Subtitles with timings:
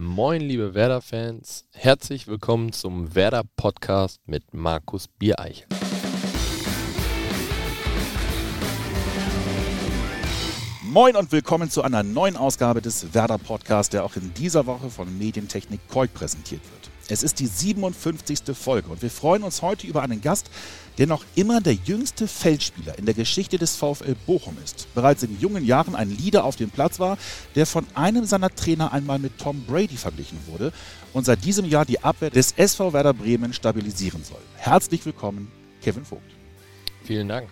[0.00, 1.64] Moin, liebe Werder-Fans.
[1.72, 5.66] Herzlich willkommen zum Werder-Podcast mit Markus Biereichel.
[10.84, 15.18] Moin und willkommen zu einer neuen Ausgabe des Werder-Podcasts, der auch in dieser Woche von
[15.18, 16.87] Medientechnik Koik präsentiert wird.
[17.10, 18.54] Es ist die 57.
[18.54, 20.50] Folge und wir freuen uns heute über einen Gast,
[20.98, 24.92] der noch immer der jüngste Feldspieler in der Geschichte des VfL Bochum ist.
[24.94, 27.16] Bereits in jungen Jahren ein Leader auf dem Platz war,
[27.54, 30.70] der von einem seiner Trainer einmal mit Tom Brady verglichen wurde
[31.14, 34.42] und seit diesem Jahr die Abwehr des SV Werder Bremen stabilisieren soll.
[34.56, 35.50] Herzlich willkommen,
[35.80, 36.30] Kevin Vogt.
[37.04, 37.48] Vielen Dank.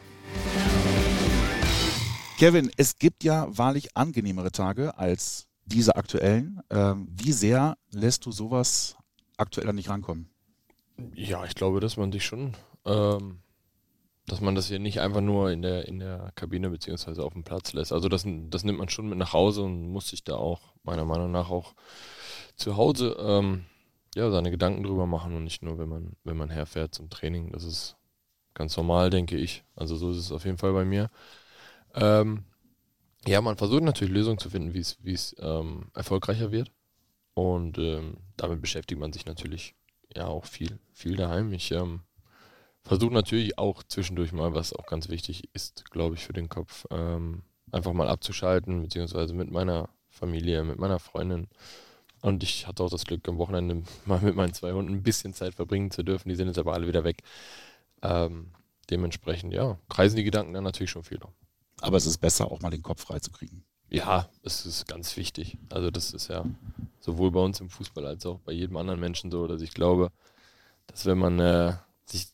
[2.38, 6.60] Kevin, es gibt ja wahrlich angenehmere Tage als diese aktuellen.
[6.68, 8.96] Ähm, wie sehr lässt du sowas
[9.36, 10.30] aktuell nicht rankommen?
[11.14, 13.40] Ja, ich glaube, dass man sich schon, ähm,
[14.26, 17.44] dass man das hier nicht einfach nur in der, in der Kabine beziehungsweise auf dem
[17.44, 17.92] Platz lässt.
[17.92, 21.04] Also das, das nimmt man schon mit nach Hause und muss sich da auch meiner
[21.04, 21.74] Meinung nach auch
[22.56, 23.66] zu Hause ähm,
[24.14, 27.52] ja, seine Gedanken drüber machen und nicht nur, wenn man, wenn man herfährt zum Training.
[27.52, 27.96] Das ist
[28.54, 29.64] ganz normal, denke ich.
[29.76, 31.10] Also so ist es auf jeden Fall bei mir.
[31.94, 32.44] Ähm,
[33.26, 36.72] ja, man versucht natürlich Lösungen zu finden, wie es ähm, erfolgreicher wird.
[37.36, 39.74] Und ähm, damit beschäftigt man sich natürlich
[40.14, 41.52] ja auch viel, viel daheim.
[41.52, 42.00] Ich ähm,
[42.82, 46.86] versuche natürlich auch zwischendurch mal, was auch ganz wichtig ist, glaube ich, für den Kopf,
[46.90, 47.42] ähm,
[47.72, 51.48] einfach mal abzuschalten, beziehungsweise mit meiner Familie, mit meiner Freundin.
[52.22, 55.34] Und ich hatte auch das Glück, am Wochenende mal mit meinen zwei Hunden ein bisschen
[55.34, 56.30] Zeit verbringen zu dürfen.
[56.30, 57.22] Die sind jetzt aber alle wieder weg.
[58.00, 58.50] Ähm,
[58.88, 61.34] dementsprechend, ja, kreisen die Gedanken dann natürlich schon viel noch.
[61.82, 63.62] Aber es ist besser, auch mal den Kopf frei zu kriegen.
[63.88, 65.58] Ja, es ist ganz wichtig.
[65.68, 66.44] Also das ist ja
[67.00, 70.10] sowohl bei uns im Fußball als auch bei jedem anderen Menschen so, dass ich glaube,
[70.88, 72.28] dass wenn man äh, sich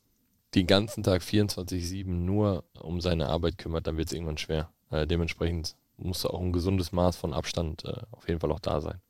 [0.55, 4.70] den ganzen Tag 24-7 nur um seine Arbeit kümmert, dann wird es irgendwann schwer.
[4.91, 8.80] Äh, dementsprechend muss auch ein gesundes Maß von Abstand äh, auf jeden Fall auch da
[8.80, 9.00] sein.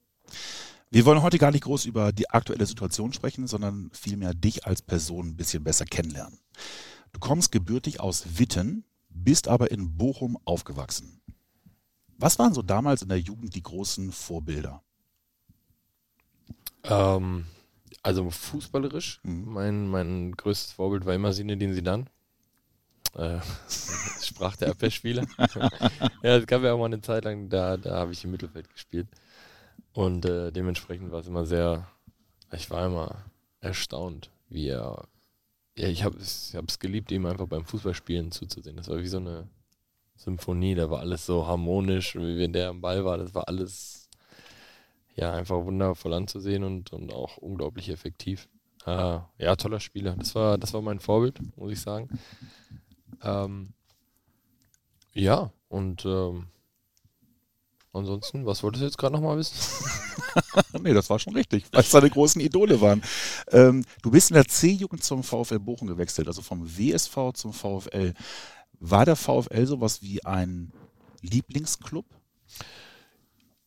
[0.91, 4.83] Wir wollen heute gar nicht groß über die aktuelle Situation sprechen, sondern vielmehr dich als
[4.83, 6.39] Person ein bisschen besser kennenlernen.
[7.13, 11.23] Du kommst gebürtig aus Witten, bist aber in Bochum aufgewachsen.
[12.23, 14.81] Was waren so damals in der Jugend die großen Vorbilder?
[16.85, 17.47] Ähm,
[18.05, 19.19] also fußballerisch.
[19.25, 19.53] Mhm.
[19.53, 22.09] Mein, mein größtes Vorbild war immer Sinedin Sidan.
[23.15, 23.41] Äh,
[24.23, 25.27] sprach der Abwehrspieler.
[26.23, 28.73] ja, es gab ja auch mal eine Zeit lang, da, da habe ich im Mittelfeld
[28.73, 29.09] gespielt.
[29.93, 31.89] Und äh, dementsprechend war es immer sehr,
[32.53, 33.25] ich war immer
[33.59, 35.09] erstaunt, wie er
[35.77, 38.77] ja, ich habe es geliebt, ihm einfach beim Fußballspielen zuzusehen.
[38.77, 39.49] Das war wie so eine
[40.23, 44.09] Symphonie, da war alles so harmonisch, wie wenn der am Ball war, das war alles
[45.15, 48.49] ja einfach wundervoll anzusehen und, und auch unglaublich effektiv.
[48.87, 50.17] Äh, ja, toller Spieler.
[50.17, 52.09] Das war, das war mein Vorbild, muss ich sagen.
[53.23, 53.73] Ähm,
[55.13, 56.47] ja, und ähm,
[57.93, 59.57] ansonsten, was wolltest du jetzt gerade nochmal wissen?
[60.83, 63.03] nee, das war schon richtig, weil es seine großen Idole waren.
[63.51, 68.15] Ähm, du bist in der C-Jugend zum VfL Bochum gewechselt, also vom WSV zum VfL.
[68.85, 70.73] War der VfL sowas wie ein
[71.21, 72.05] Lieblingsclub?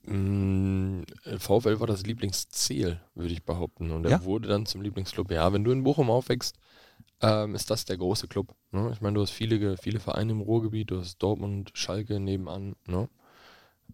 [0.03, 1.03] Mm,
[1.37, 3.91] VfL war das Lieblingsziel, würde ich behaupten.
[3.91, 4.23] Und er ja?
[4.25, 5.31] wurde dann zum Lieblingsclub.
[5.31, 6.57] Ja, wenn du in Bochum aufwächst,
[7.21, 8.53] ähm, ist das der große Club.
[8.71, 8.91] Ne?
[8.91, 12.75] Ich meine, du hast viele, viele Vereine im Ruhrgebiet, du hast Dortmund, Schalke nebenan.
[12.85, 13.07] Ne?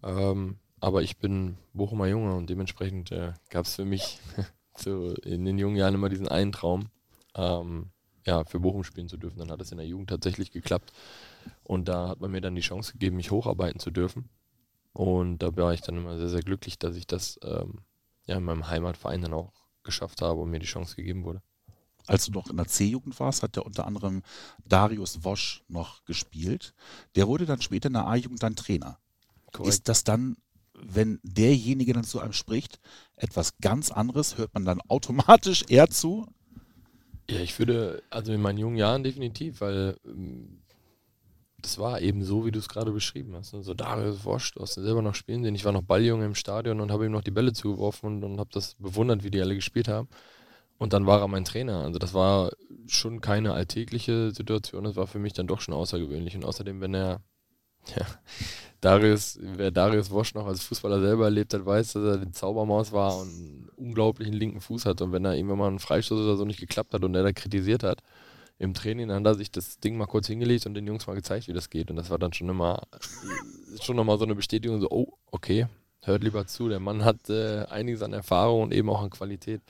[0.02, 4.18] Ähm, aber ich bin Bochumer Junge und dementsprechend äh, gab es für mich
[4.76, 6.88] so in den jungen Jahren immer diesen einen Traum,
[7.36, 7.90] ähm,
[8.24, 9.38] ja, für Bochum spielen zu dürfen.
[9.38, 10.92] Dann hat es in der Jugend tatsächlich geklappt.
[11.64, 14.28] Und da hat man mir dann die Chance gegeben, mich hocharbeiten zu dürfen.
[14.92, 17.80] Und da war ich dann immer sehr, sehr glücklich, dass ich das ähm,
[18.26, 21.42] ja, in meinem Heimatverein dann auch geschafft habe und mir die Chance gegeben wurde.
[22.06, 24.22] Als du noch in der C-Jugend warst, hat ja unter anderem
[24.64, 26.74] Darius Wosch noch gespielt.
[27.14, 28.98] Der wurde dann später in der A-Jugend dann Trainer.
[29.52, 29.68] Korrekt.
[29.68, 30.36] Ist das dann
[30.82, 32.80] wenn derjenige dann zu einem spricht,
[33.16, 34.36] etwas ganz anderes?
[34.36, 36.26] Hört man dann automatisch eher zu?
[37.30, 40.62] Ja, ich würde, also in meinen jungen Jahren definitiv, weil ähm,
[41.62, 43.54] das war eben so, wie du es gerade beschrieben hast.
[43.54, 45.54] Also Darius Wosch, du hast ihn selber noch spielen sehen.
[45.54, 48.40] Ich war noch Balljunge im Stadion und habe ihm noch die Bälle zugeworfen und, und
[48.40, 50.08] habe das bewundert, wie die alle gespielt haben.
[50.78, 51.84] Und dann war er mein Trainer.
[51.84, 52.50] Also das war
[52.88, 54.84] schon keine alltägliche Situation.
[54.84, 56.34] Das war für mich dann doch schon außergewöhnlich.
[56.34, 57.20] Und außerdem, wenn er
[57.96, 58.06] ja,
[58.82, 62.92] Darius, wer Darius Wosch noch als Fußballer selber erlebt hat, weiß, dass er den Zaubermaus
[62.92, 65.00] war und einen unglaublichen linken Fuß hat.
[65.00, 67.32] Und wenn er irgendwann mal einen Freistoß oder so nicht geklappt hat und er da
[67.32, 68.02] kritisiert hat,
[68.58, 71.14] im Training, dann hat er sich das Ding mal kurz hingelegt und den Jungs mal
[71.14, 71.90] gezeigt, wie das geht.
[71.90, 72.82] Und das war dann schon immer,
[73.80, 75.66] schon nochmal so eine Bestätigung, so, oh, okay,
[76.02, 76.68] hört lieber zu.
[76.68, 79.62] Der Mann hat äh, einiges an Erfahrung und eben auch an Qualität.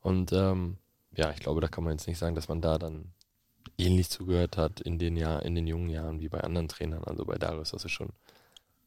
[0.00, 0.78] Und ähm,
[1.16, 3.12] ja, ich glaube, da kann man jetzt nicht sagen, dass man da dann
[3.76, 7.04] ähnlich zugehört hat in den, Jahr, in den jungen Jahren wie bei anderen Trainern.
[7.04, 8.10] Also bei Darius hast du schon,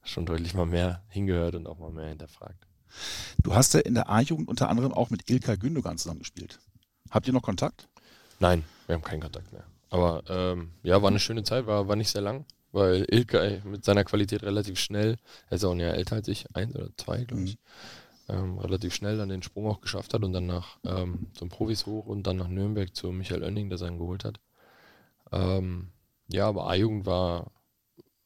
[0.04, 2.68] schon deutlich mal mehr hingehört und auch mal mehr hinterfragt.
[3.44, 6.60] Du hast ja in der A-Jugend unter anderem auch mit Ilka Gündogan zusammengespielt.
[7.10, 7.88] Habt ihr noch Kontakt?
[8.40, 9.64] Nein, wir haben keinen Kontakt mehr.
[9.90, 13.84] Aber ähm, ja, war eine schöne Zeit, war, war nicht sehr lang, weil Ilka mit
[13.84, 15.18] seiner Qualität relativ schnell,
[15.50, 17.58] er ist auch ein Jahr älter als ich, eins oder zwei, glaube ich,
[18.28, 18.36] mhm.
[18.36, 21.86] ähm, relativ schnell dann den Sprung auch geschafft hat und dann nach ähm, zum Profis
[21.86, 24.40] hoch und dann nach Nürnberg zu Michael Oenning, der seinen geholt hat.
[25.34, 25.90] Ähm,
[26.28, 27.52] ja, aber A-Jugend war,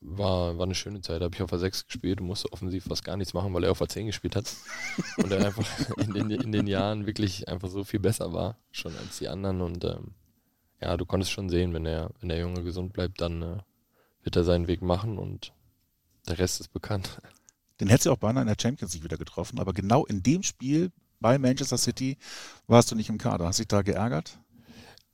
[0.08, 1.22] war, war eine schöne Zeit.
[1.22, 3.64] Da habe ich auf der 6 gespielt und musste offensiv fast gar nichts machen, weil
[3.64, 4.54] er auf der 10 gespielt hat.
[5.18, 5.66] und er einfach
[5.98, 9.62] in den, in den Jahren wirklich einfach so viel besser war, schon als die anderen.
[9.62, 10.14] Und ähm,
[10.82, 13.58] ja, du konntest schon sehen, wenn der, wenn der Junge gesund bleibt, dann äh,
[14.24, 15.54] wird er seinen Weg machen und
[16.28, 17.22] der Rest ist bekannt.
[17.80, 20.44] Den hättest du auch beinahe in der Champions League wieder getroffen, aber genau in dem
[20.44, 22.18] Spiel bei Manchester City
[22.68, 23.46] warst du nicht im Kader.
[23.46, 24.38] Hast du dich da geärgert?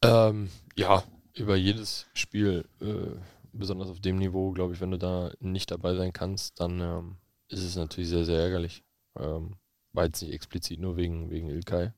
[0.04, 1.04] Ähm, ja,
[1.36, 3.16] über jedes Spiel, äh,
[3.54, 7.16] besonders auf dem Niveau, glaube ich, wenn du da nicht dabei sein kannst, dann ähm,
[7.48, 8.84] ist es natürlich sehr, sehr ärgerlich.
[9.18, 9.56] Ähm,
[9.94, 11.92] war jetzt nicht explizit nur wegen, wegen Ilkay.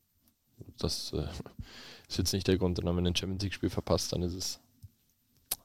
[0.77, 1.27] Das äh,
[2.07, 4.59] ist jetzt nicht der Grund, sondern wenn du ein Champions League-Spiel verpasst, dann ist es,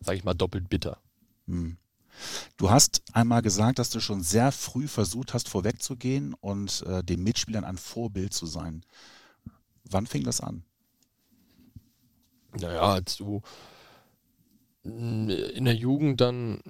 [0.01, 0.99] sage ich mal, doppelt bitter.
[1.47, 1.79] Hm.
[2.57, 7.23] Du hast einmal gesagt, dass du schon sehr früh versucht hast, vorwegzugehen und äh, den
[7.23, 8.85] Mitspielern ein Vorbild zu sein.
[9.85, 10.65] Wann fing das an?
[12.59, 13.43] Naja, als du
[14.89, 16.61] in der Jugend dann,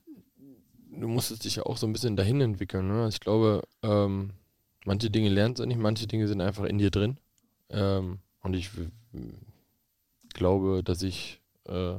[0.90, 2.88] du musstest dich ja auch so ein bisschen dahin entwickeln.
[2.88, 3.04] Ne?
[3.04, 4.30] Also ich glaube, ähm,
[4.84, 7.18] manche Dinge lernst du nicht, manche Dinge sind einfach in dir drin.
[7.70, 8.70] Ähm, und ich
[10.34, 11.96] glaube, dass ich, äh,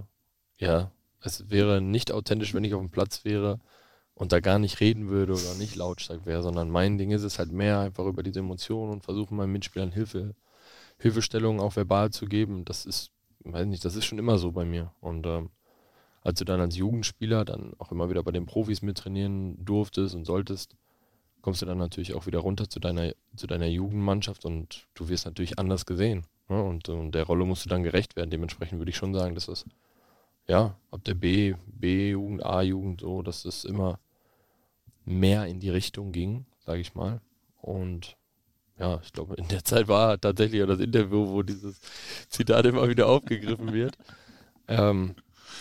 [0.57, 3.59] ja, es wäre nicht authentisch, wenn ich auf dem Platz wäre
[4.13, 7.39] und da gar nicht reden würde oder nicht lautstark wäre, sondern mein Ding ist es
[7.39, 10.35] halt mehr einfach über diese Emotionen und versuchen meinen Mitspielern Hilfe,
[10.97, 12.65] Hilfestellungen auch verbal zu geben.
[12.65, 13.11] Das ist,
[13.45, 14.91] weiß nicht, das ist schon immer so bei mir.
[14.99, 15.49] Und ähm,
[16.21, 20.25] als du dann als Jugendspieler dann auch immer wieder bei den Profis mittrainieren durftest und
[20.25, 20.75] solltest,
[21.41, 25.25] kommst du dann natürlich auch wieder runter zu deiner, zu deiner Jugendmannschaft und du wirst
[25.25, 26.25] natürlich anders gesehen.
[26.49, 26.61] Ne?
[26.61, 28.29] Und, und der Rolle musst du dann gerecht werden.
[28.29, 29.65] Dementsprechend würde ich schon sagen, dass das,
[30.47, 33.99] ja, ab der B, B-Jugend, A-Jugend so, dass das immer
[35.05, 37.21] mehr in die Richtung ging, sage ich mal.
[37.61, 38.17] Und
[38.77, 41.79] ja, ich glaube, in der Zeit war tatsächlich auch das Interview, wo dieses
[42.29, 43.97] Zitat immer wieder aufgegriffen wird.
[44.67, 45.15] Ähm,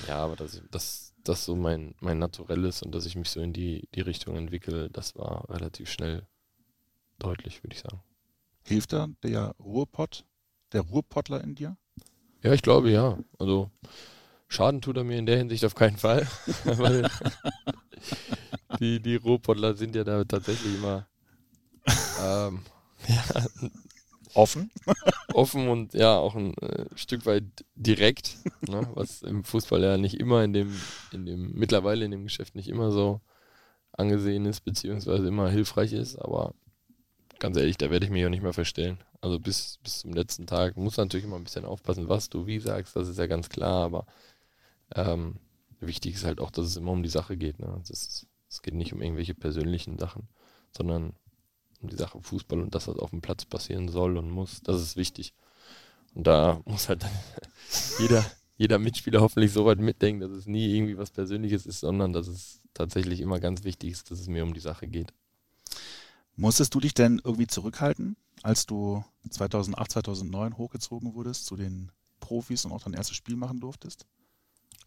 [0.06, 3.40] ja, aber dass das, das so mein, mein Naturell ist und dass ich mich so
[3.40, 6.26] in die, die Richtung entwickle, das war relativ schnell
[7.18, 8.02] deutlich, würde ich sagen.
[8.64, 10.24] Hilft da der Ruhrpott,
[10.72, 11.76] der Ruhrpottler in dir?
[12.42, 13.18] Ja, ich glaube ja.
[13.38, 13.70] Also
[14.48, 16.26] Schaden tut er mir in der Hinsicht auf keinen Fall.
[16.64, 17.10] weil
[18.80, 21.06] die, die Ruhrpottler sind ja da tatsächlich immer
[22.22, 22.60] ähm,
[23.06, 23.46] ja,
[24.34, 24.70] offen.
[25.32, 27.44] offen und ja, auch ein äh, Stück weit
[27.74, 28.36] direkt,
[28.68, 30.74] ne, was im Fußball ja nicht immer in dem,
[31.12, 33.20] in dem, mittlerweile in dem Geschäft nicht immer so
[33.92, 36.54] angesehen ist, beziehungsweise immer hilfreich ist, aber
[37.38, 38.98] ganz ehrlich, da werde ich mich auch nicht mehr verstellen.
[39.20, 42.60] Also bis, bis zum letzten Tag muss natürlich immer ein bisschen aufpassen, was du wie
[42.60, 44.06] sagst, das ist ja ganz klar, aber
[44.94, 45.36] ähm,
[45.80, 47.58] wichtig ist halt auch, dass es immer um die Sache geht.
[47.58, 47.80] Ne?
[47.88, 48.26] Es
[48.62, 50.28] geht nicht um irgendwelche persönlichen Sachen,
[50.70, 51.14] sondern
[51.80, 54.80] um die Sache Fußball und das, was auf dem Platz passieren soll und muss, das
[54.82, 55.34] ist wichtig.
[56.14, 57.04] Und da muss halt
[57.98, 58.24] jeder,
[58.56, 62.26] jeder Mitspieler hoffentlich so weit mitdenken, dass es nie irgendwie was Persönliches ist, sondern dass
[62.26, 65.12] es tatsächlich immer ganz wichtig ist, dass es mir um die Sache geht.
[66.36, 72.64] Musstest du dich denn irgendwie zurückhalten, als du 2008, 2009 hochgezogen wurdest zu den Profis
[72.64, 74.06] und auch dein erstes Spiel machen durftest?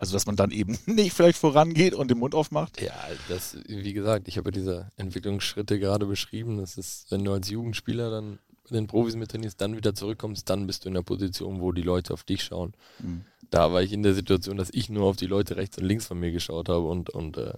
[0.01, 2.81] Also, dass man dann eben nicht vielleicht vorangeht und den Mund aufmacht?
[2.81, 2.91] Ja,
[3.29, 6.57] das, wie gesagt, ich habe diese Entwicklungsschritte gerade beschrieben.
[6.57, 10.49] Das ist, wenn du als Jugendspieler dann mit den Profis mit trainierst, dann wieder zurückkommst,
[10.49, 12.73] dann bist du in der Position, wo die Leute auf dich schauen.
[12.97, 13.25] Mhm.
[13.51, 16.07] Da war ich in der Situation, dass ich nur auf die Leute rechts und links
[16.07, 17.53] von mir geschaut habe und, und äh,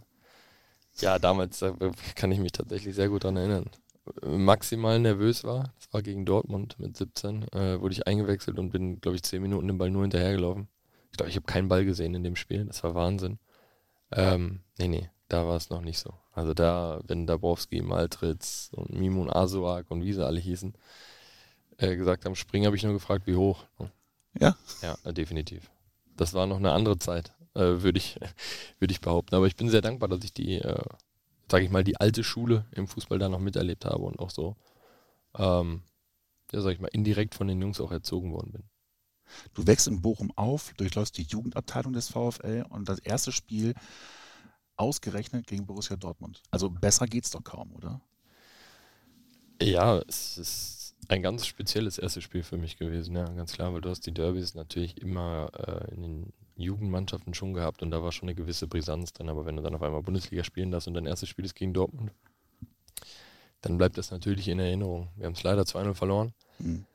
[0.97, 1.63] ja, damals
[2.15, 3.69] kann ich mich tatsächlich sehr gut daran erinnern.
[4.21, 8.99] Maximal nervös war, das war gegen Dortmund mit 17, äh, wurde ich eingewechselt und bin,
[8.99, 10.67] glaube ich, 10 Minuten den Ball nur hinterhergelaufen.
[11.13, 12.65] Ich glaube, ich habe keinen Ball gesehen in dem Spiel.
[12.65, 13.37] Das war Wahnsinn.
[14.11, 16.11] Ähm, nee, nee, da war es noch nicht so.
[16.31, 20.73] Also da, wenn Dabrowski, Maltritz und Mimun Azuak und wie sie alle hießen,
[21.77, 23.63] äh, gesagt haben, springen, habe ich nur gefragt, wie hoch.
[24.39, 24.57] Ja?
[24.81, 25.69] Ja, äh, definitiv.
[26.17, 28.19] Das war noch eine andere Zeit, äh, würde ich,
[28.79, 29.35] würd ich behaupten.
[29.35, 30.83] Aber ich bin sehr dankbar, dass ich die, äh,
[31.47, 34.55] sage ich mal, die alte Schule im Fußball da noch miterlebt habe und auch so,
[35.37, 35.83] ähm,
[36.51, 38.63] ja, sag ich mal, indirekt von den Jungs auch erzogen worden bin.
[39.53, 43.73] Du wächst in Bochum auf, durchläufst die Jugendabteilung des VfL und das erste Spiel
[44.75, 46.41] ausgerechnet gegen Borussia Dortmund.
[46.51, 48.01] Also besser geht's doch kaum, oder?
[49.61, 53.81] Ja, es ist ein ganz spezielles erstes Spiel für mich gewesen, ja, ganz klar, weil
[53.81, 58.11] du hast die Derbys natürlich immer äh, in den Jugendmannschaften schon gehabt und da war
[58.11, 60.93] schon eine gewisse Brisanz drin, aber wenn du dann auf einmal Bundesliga spielen darfst und
[60.93, 62.11] dein erstes Spiel ist gegen Dortmund,
[63.61, 65.09] dann bleibt das natürlich in Erinnerung.
[65.15, 66.33] Wir haben es leider 2-0 verloren.
[66.59, 66.85] Mhm.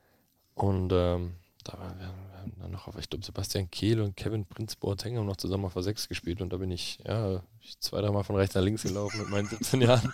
[0.53, 1.95] Und ähm, da
[2.41, 5.65] haben dann noch, auf, ich glaube, Sebastian Kehl und Kevin Prinz Boateng haben noch zusammen
[5.65, 8.83] auf A6 gespielt und da bin ich, ja, ich zwei, dreimal von rechts nach links
[8.83, 10.13] gelaufen mit meinen 17 Jahren.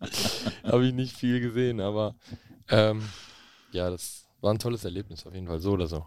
[0.64, 2.14] Habe ich nicht viel gesehen, aber
[2.68, 3.02] ähm,
[3.72, 6.06] ja, das war ein tolles Erlebnis auf jeden Fall, so oder so.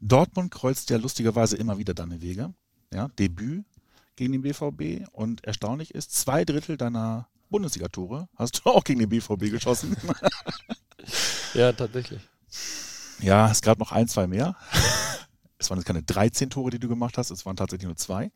[0.00, 2.52] Dortmund kreuzt ja lustigerweise immer wieder deine Wege.
[2.92, 3.64] Ja, Debüt
[4.16, 9.08] gegen den BVB und erstaunlich ist, zwei Drittel deiner Bundesliga-Tore hast du auch gegen den
[9.08, 9.96] BVB geschossen.
[11.54, 12.20] ja, tatsächlich.
[13.22, 14.56] Ja, es gab noch ein, zwei mehr.
[15.58, 18.32] Es waren jetzt keine 13 Tore, die du gemacht hast, es waren tatsächlich nur zwei.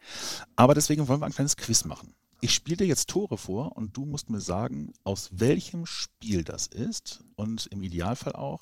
[0.54, 2.14] Aber deswegen wollen wir ein kleines Quiz machen.
[2.40, 6.68] Ich spiele dir jetzt Tore vor und du musst mir sagen, aus welchem Spiel das
[6.68, 8.60] ist und im Idealfall auch,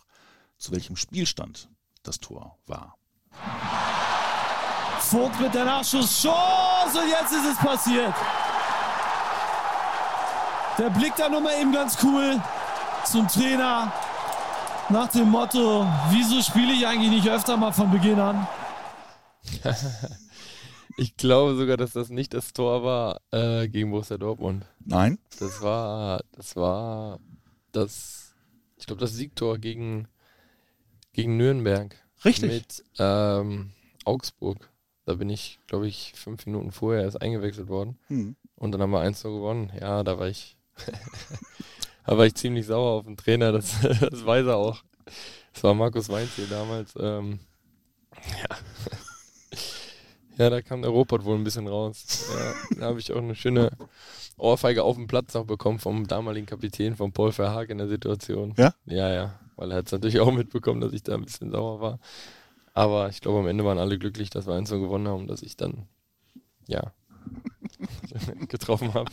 [0.57, 1.69] zu welchem Spielstand
[2.05, 2.97] das Tor war.
[5.01, 8.15] Vogt mit der Nachschusschance und jetzt ist es passiert.
[10.79, 12.41] Der blickt da nochmal eben ganz cool
[13.05, 13.93] zum Trainer
[14.91, 18.47] nach dem Motto, wieso spiele ich eigentlich nicht öfter mal von Beginn an?
[20.97, 24.67] ich glaube sogar, dass das nicht das Tor war äh, gegen Borussia Dortmund.
[24.85, 25.19] Nein?
[25.39, 27.21] Das war, das war
[27.73, 28.35] das,
[28.77, 30.09] ich glaube, das Siegtor gegen,
[31.13, 31.97] gegen Nürnberg.
[32.25, 32.51] Richtig.
[32.51, 33.73] Mit ähm,
[34.05, 34.71] Augsburg.
[35.07, 37.99] Da bin ich, glaube ich, fünf Minuten vorher erst eingewechselt worden.
[38.07, 38.37] Hm.
[38.57, 39.71] Und dann haben wir 1 gewonnen.
[39.79, 40.57] Ja, da war ich
[42.07, 44.83] da war ich ziemlich sauer auf den Trainer, das, das weiß er auch.
[45.53, 46.95] Das war Markus Weinz hier damals.
[46.99, 47.39] Ähm,
[48.15, 48.57] ja.
[50.39, 52.27] ja, da kam der Robot wohl ein bisschen raus.
[52.37, 53.71] Ja, da habe ich auch eine schöne
[54.37, 58.55] Ohrfeige auf dem Platz noch bekommen vom damaligen Kapitän, von Paul Verhaag in der Situation.
[58.57, 58.75] Ja?
[58.87, 59.39] Ja, ja.
[59.57, 62.01] Weil er hat es natürlich auch mitbekommen, dass ich da ein bisschen sauer war.
[62.73, 65.43] Aber ich glaube, am Ende waren alle glücklich, dass wir eins so gewonnen haben, dass
[65.43, 65.87] ich dann,
[66.67, 66.93] ja,
[68.49, 69.11] getroffen habe.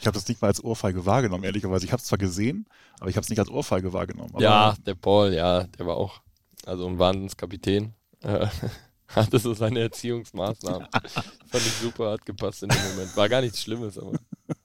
[0.00, 1.84] Ich habe das nicht mal als Ohrfeige wahrgenommen, ehrlicherweise.
[1.84, 2.66] Ich habe es zwar gesehen,
[3.00, 4.32] aber ich habe es nicht als Ohrfeige wahrgenommen.
[4.38, 6.20] ja, der Paul, ja, der war auch
[6.66, 7.94] also ein Wahnsinnskapitän.
[8.22, 8.46] Äh,
[9.08, 10.86] hatte so seine Erziehungsmaßnahmen.
[10.92, 13.16] Fand ich super, hat gepasst in dem Moment.
[13.16, 14.12] War gar nichts Schlimmes, aber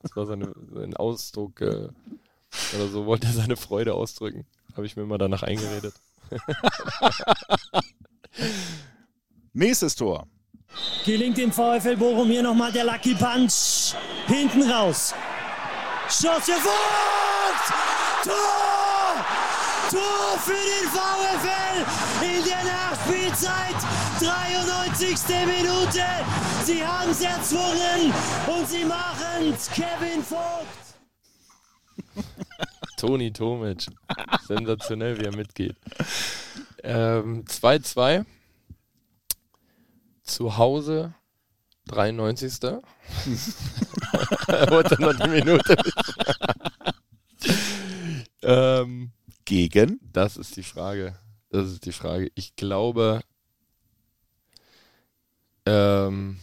[0.02, 1.88] es war seine, sein Ausdruck äh,
[2.76, 4.46] oder so, wollte er seine Freude ausdrücken.
[4.76, 5.94] Habe ich mir immer danach eingeredet.
[9.54, 10.28] Nächstes Tor.
[11.06, 13.94] Gelingt dem VfL Bochum hier nochmal der Lucky Punch.
[14.28, 15.14] Hinten raus.
[16.08, 17.74] Schuss Vogt!
[18.24, 19.26] Tor!
[19.92, 21.86] Tor für den VfL
[22.24, 23.76] in der Nachspielzeit.
[24.20, 25.18] 93.
[25.46, 26.06] Minute.
[26.64, 28.14] Sie haben es erzwungen
[28.48, 29.56] und sie machen.
[29.74, 30.84] Kevin Vogt.
[32.98, 33.88] Toni Tomic.
[34.48, 35.76] Sensationell, wie er mitgeht.
[36.84, 38.14] 2-2.
[38.14, 38.26] Ähm,
[40.24, 41.14] zu Hause
[41.88, 42.62] 93.
[44.70, 45.76] Wollte noch die Minute.
[48.42, 49.12] ähm,
[49.46, 50.00] Gegen?
[50.14, 51.18] Das ist die Frage.
[51.50, 52.32] Das ist die Frage.
[52.36, 53.22] Ich glaube,
[55.66, 56.40] ähm,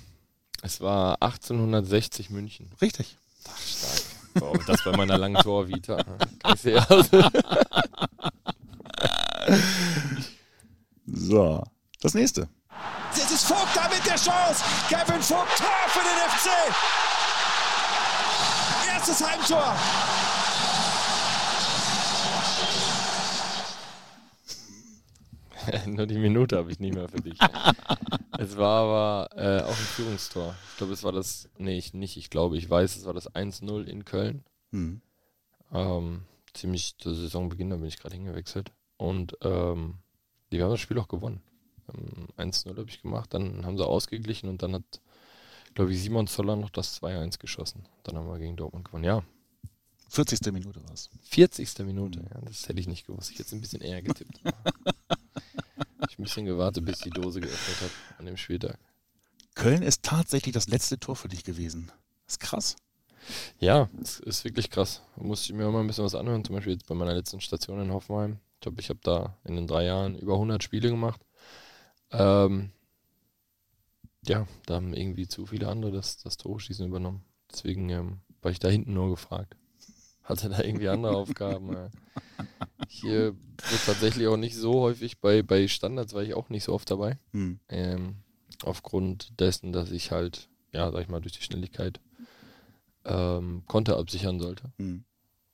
[0.62, 2.70] es war 1860 München.
[2.80, 3.16] Richtig.
[3.48, 4.02] Ach, stark.
[4.34, 6.04] Wow, das bei meiner langen Torvita.
[11.06, 11.64] so,
[12.00, 12.48] das nächste.
[13.16, 13.56] Jetzt ist da
[14.00, 14.64] mit der Chance.
[14.88, 16.48] Kevin Vogt, Tor für den FC.
[18.92, 19.76] Erstes Heimtor.
[25.96, 27.38] Nur die Minute habe ich nicht mehr für dich.
[28.38, 30.54] es war aber äh, auch ein Führungstor.
[30.70, 33.30] Ich glaube, es war das, nee, ich nicht, ich glaube, ich weiß, es war das
[33.34, 34.44] 1-0 in Köln.
[34.70, 35.02] Mhm.
[35.72, 36.22] Ähm,
[36.54, 38.72] ziemlich zur Saisonbeginn, da bin ich gerade hingewechselt.
[38.96, 39.98] Und ähm,
[40.52, 41.42] die haben das Spiel auch gewonnen.
[42.36, 45.00] 1-0 habe ich gemacht, dann haben sie ausgeglichen und dann hat,
[45.74, 47.86] glaube ich, Simon Zoller noch das 2-1 geschossen.
[48.02, 49.22] Dann haben wir gegen Dortmund gewonnen, ja.
[50.08, 50.52] 40.
[50.52, 51.08] Minute war es.
[51.22, 51.78] 40.
[51.80, 53.30] Minute, ja, das hätte ich nicht gewusst.
[53.30, 54.40] Ich hätte es ein bisschen eher getippt.
[54.44, 58.78] ich habe ein bisschen gewartet, bis die Dose geöffnet hat an dem Spieltag.
[59.54, 61.92] Köln ist tatsächlich das letzte Tor für dich gewesen.
[62.26, 62.76] Das ist krass.
[63.58, 65.02] Ja, es ist wirklich krass.
[65.16, 67.40] Da musste ich mir immer ein bisschen was anhören, zum Beispiel jetzt bei meiner letzten
[67.40, 68.38] Station in Hoffenheim.
[68.54, 71.20] Ich glaube, ich habe da in den drei Jahren über 100 Spiele gemacht.
[72.12, 72.70] Ähm,
[74.26, 77.24] ja, da haben irgendwie zu viele andere das, das Torschießen übernommen.
[77.50, 79.56] Deswegen ähm, war ich da hinten nur gefragt.
[80.22, 81.74] Hatte da irgendwie andere Aufgaben.
[81.74, 81.90] Äh.
[82.88, 86.72] Hier wird tatsächlich auch nicht so häufig bei, bei Standards war ich auch nicht so
[86.72, 87.18] oft dabei.
[87.32, 87.60] Hm.
[87.68, 88.16] Ähm,
[88.62, 92.00] aufgrund dessen, dass ich halt, ja, sag ich mal, durch die Schnelligkeit
[93.04, 94.72] ähm, Konter absichern sollte.
[94.78, 95.04] Hm.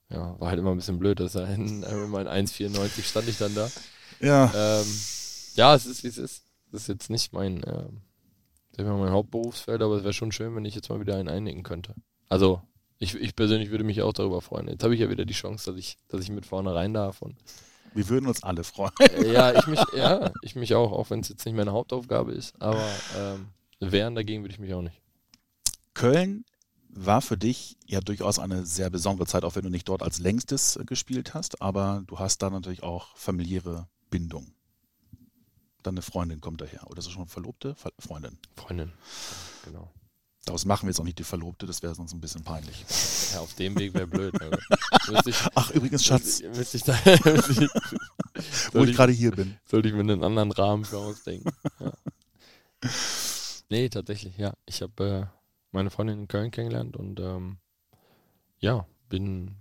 [0.08, 3.54] Ja, war halt immer ein bisschen blöd, dass er in, in 1,94 stand ich dann
[3.54, 3.70] da.
[4.20, 4.52] Ja.
[4.54, 4.86] Ähm,
[5.54, 6.45] ja, es ist wie es ist.
[6.72, 7.84] Das ist jetzt nicht mein, äh,
[8.78, 11.94] mein Hauptberufsfeld, aber es wäre schon schön, wenn ich jetzt mal wieder einen einnicken könnte.
[12.28, 12.60] Also
[12.98, 14.68] Ich, ich persönlich würde mich auch darüber freuen.
[14.68, 17.20] Jetzt habe ich ja wieder die Chance, dass ich, dass ich mit vorne rein darf.
[17.22, 17.36] Und
[17.94, 18.92] Wir würden uns alle freuen.
[19.00, 22.32] Äh, ja, ich mich, ja, ich mich auch, auch wenn es jetzt nicht meine Hauptaufgabe
[22.32, 22.54] ist.
[22.60, 22.84] Aber
[23.16, 23.48] ähm,
[23.80, 25.00] wehren dagegen würde ich mich auch nicht.
[25.94, 26.44] Köln
[26.88, 30.18] war für dich ja durchaus eine sehr besondere Zeit, auch wenn du nicht dort als
[30.18, 34.55] längstes äh, gespielt hast, aber du hast da natürlich auch familiäre Bindung.
[35.86, 36.84] Deine Freundin kommt daher.
[36.90, 37.76] Oder ist das schon Verlobte?
[37.76, 38.38] Ver Freundin.
[38.56, 38.92] Freundin.
[39.64, 39.88] Genau.
[40.44, 42.84] Daraus machen wir jetzt auch nicht die Verlobte, das wäre sonst ein bisschen peinlich.
[43.32, 44.34] Ja, auf dem Weg wäre blöd.
[44.40, 49.56] Also, ich, Ach, übrigens, Schatz, müsste, ich da, müsste ich, wo ich gerade hier bin.
[49.64, 51.50] sollte ich mir einen anderen Rahmen für ausdenken.
[51.80, 51.92] Ja.
[53.70, 54.54] Nee, tatsächlich, ja.
[54.66, 55.26] Ich habe äh,
[55.70, 57.58] meine Freundin in Köln kennengelernt und ähm,
[58.58, 59.56] ja, bin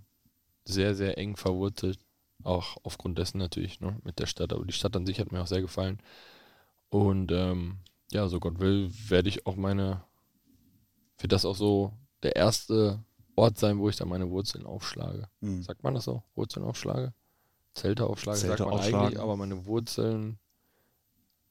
[0.64, 1.98] sehr, sehr eng verwurzelt.
[2.46, 4.52] Auch aufgrund dessen natürlich ne, mit der Stadt.
[4.52, 5.98] Aber die Stadt an sich hat mir auch sehr gefallen.
[6.90, 7.78] Und ähm,
[8.12, 10.04] ja, so Gott will, werde ich auch meine,
[11.18, 13.02] wird das auch so der erste
[13.34, 15.28] Ort sein, wo ich dann meine Wurzeln aufschlage.
[15.40, 15.62] Hm.
[15.62, 16.22] Sagt man das so?
[16.36, 17.12] Wurzeln aufschlage?
[17.74, 19.06] Zelte aufschlage, Zelte sagt man aufschlagen.
[19.08, 20.38] eigentlich, aber meine Wurzeln.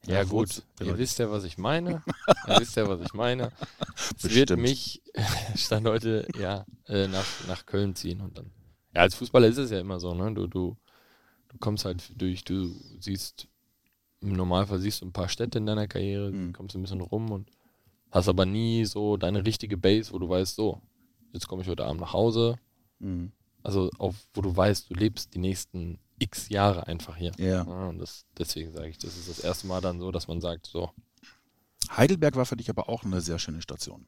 [0.07, 2.03] Ja, Ja, gut, Wurzel- ihr wisst ja, was ich meine.
[2.47, 3.51] ihr wisst ja, was ich meine.
[4.17, 5.03] Es wird mich
[5.55, 8.49] Stand heute ja äh, nach, nach Köln ziehen und dann.
[8.93, 10.33] Ja, als Fußballer ist es ja immer so, ne?
[10.33, 10.77] Du, du,
[11.55, 13.47] du kommst halt durch, du siehst,
[14.21, 16.53] im Normalfall siehst du ein paar Städte in deiner Karriere, Mhm.
[16.53, 17.49] kommst ein bisschen rum und
[18.11, 20.81] hast aber nie so deine richtige Base, wo du weißt, so,
[21.33, 22.57] jetzt komme ich heute Abend nach Hause,
[22.99, 23.31] Hm.
[23.63, 27.31] also auf, wo du weißt, du lebst die nächsten x Jahre einfach hier.
[27.37, 27.63] Ja.
[27.65, 30.39] Ja, und das, deswegen sage ich, das ist das erste Mal dann so, dass man
[30.41, 30.91] sagt, so,
[31.95, 34.07] Heidelberg war für dich aber auch eine sehr schöne Station.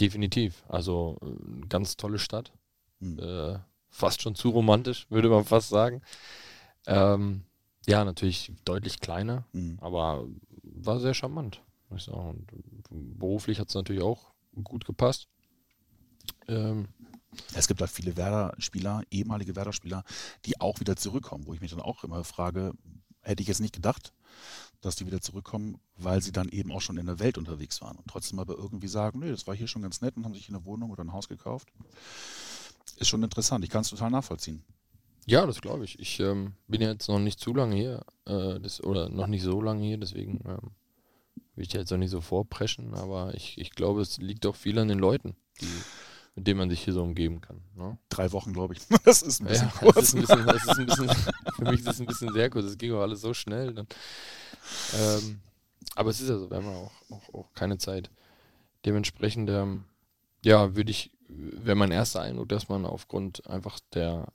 [0.00, 0.62] definitiv.
[0.68, 2.52] Also äh, eine ganz tolle Stadt.
[3.00, 3.18] Hm.
[3.18, 3.58] Äh,
[3.88, 6.02] fast schon zu romantisch, würde man fast sagen.
[6.86, 7.42] Ähm,
[7.86, 9.78] ja, natürlich deutlich kleiner, Hm.
[9.80, 10.26] aber
[10.62, 12.46] war sehr charmant, muss ich sagen.
[12.90, 14.32] Und beruflich hat es natürlich auch
[14.64, 15.28] gut gepasst.
[16.48, 16.88] Ähm,
[17.54, 20.04] Es gibt halt viele Werder-Spieler, ehemalige Werder-Spieler,
[20.46, 22.72] die auch wieder zurückkommen, wo ich mich dann auch immer frage,
[23.20, 24.14] hätte ich jetzt nicht gedacht,
[24.80, 27.96] dass die wieder zurückkommen, weil sie dann eben auch schon in der Welt unterwegs waren
[27.98, 30.48] und trotzdem aber irgendwie sagen, nö, das war hier schon ganz nett und haben sich
[30.48, 31.68] eine Wohnung oder ein Haus gekauft.
[32.96, 34.64] Ist schon interessant, ich kann es total nachvollziehen.
[35.26, 35.98] Ja, das glaube ich.
[35.98, 39.42] Ich ähm, bin ja jetzt noch nicht zu lange hier, äh, das, oder noch nicht
[39.42, 40.70] so lange hier, deswegen ähm,
[41.56, 44.78] will ich jetzt auch nicht so vorpreschen, aber ich, ich glaube, es liegt auch viel
[44.78, 45.66] an den Leuten, die,
[46.36, 47.60] mit denen man sich hier so umgeben kann.
[47.74, 47.98] Ne?
[48.08, 48.80] Drei Wochen, glaube ich.
[49.04, 49.96] Das ist ein bisschen Ja, kurz.
[49.96, 51.10] ist ein bisschen, ist ein bisschen,
[51.56, 52.66] für mich ist es ein bisschen sehr kurz.
[52.66, 53.74] Es ging auch alles so schnell.
[53.74, 53.86] Dann,
[54.96, 55.40] ähm,
[55.96, 58.10] aber es ist ja so, wir haben ja auch, auch, auch keine Zeit.
[58.84, 59.84] Dementsprechend, ähm,
[60.44, 64.28] ja, würde ich, wäre mein erster Eindruck, dass man aufgrund einfach der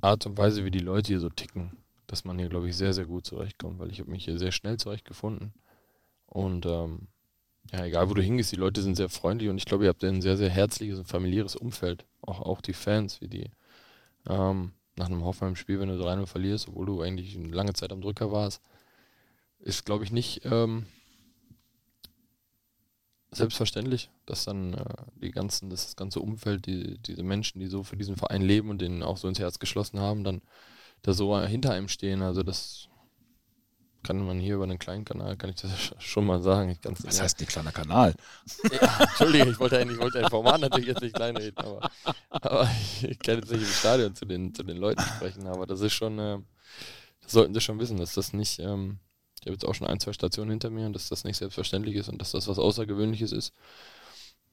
[0.00, 2.92] Art und Weise, wie die Leute hier so ticken, dass man hier, glaube ich, sehr,
[2.92, 5.52] sehr gut zurechtkommt, weil ich habe mich hier sehr schnell zurechtgefunden.
[6.26, 7.08] Und ähm,
[7.72, 10.04] ja, egal wo du hingehst, die Leute sind sehr freundlich und ich glaube, ihr habt
[10.04, 12.04] ein sehr, sehr herzliches und familiäres Umfeld.
[12.22, 13.50] Auch, auch die Fans, wie die
[14.28, 18.00] ähm, nach einem Hoffenheim-Spiel, wenn du 3-0 verlierst, obwohl du eigentlich eine lange Zeit am
[18.00, 18.62] Drücker warst,
[19.58, 20.86] ist, glaube ich, nicht ähm,
[23.36, 24.84] selbstverständlich, dass dann äh,
[25.22, 28.70] die ganzen, dass das ganze Umfeld, die, diese Menschen, die so für diesen Verein leben
[28.70, 30.42] und den auch so ins Herz geschlossen haben, dann
[31.02, 32.22] da so hinter einem stehen.
[32.22, 32.88] Also das
[34.02, 36.78] kann man hier über einen kleinen Kanal, kann ich das schon mal sagen.
[37.02, 38.14] Was ja- heißt ein kleiner Kanal?
[38.72, 41.90] ja, Entschuldige, ich wollte, eigentlich- ich wollte ein Format natürlich jetzt nicht kleinreden, aber,
[42.30, 42.70] aber
[43.02, 45.92] ich kann jetzt nicht im Stadion zu den, zu den Leuten sprechen, aber das ist
[45.94, 46.38] schon, äh,
[47.22, 49.00] das sollten sie schon wissen, dass das nicht, ähm,
[49.40, 51.96] ich habe jetzt auch schon ein, zwei Stationen hinter mir und dass das nicht selbstverständlich
[51.96, 53.52] ist und dass das was Außergewöhnliches ist.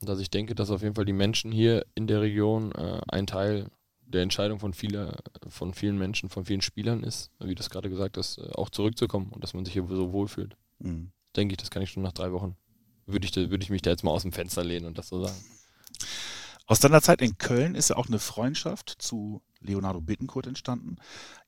[0.02, 3.02] Und dass ich denke, dass auf jeden Fall die Menschen hier in der Region äh,
[3.08, 3.70] ein Teil
[4.06, 5.18] der Entscheidung von, vieler,
[5.48, 8.70] von vielen Menschen, von vielen Spielern ist, wie du es gerade gesagt hast, äh, auch
[8.70, 10.56] zurückzukommen und dass man sich hier so wohlfühlt.
[10.82, 11.12] Hm.
[11.36, 12.56] Denke ich, das kann ich schon nach drei Wochen.
[13.06, 15.24] Würde ich, würde ich mich da jetzt mal aus dem Fenster lehnen und das so
[15.24, 15.36] sagen.
[16.66, 20.96] Aus deiner Zeit in Köln ist ja auch eine Freundschaft zu Leonardo Bittencourt entstanden.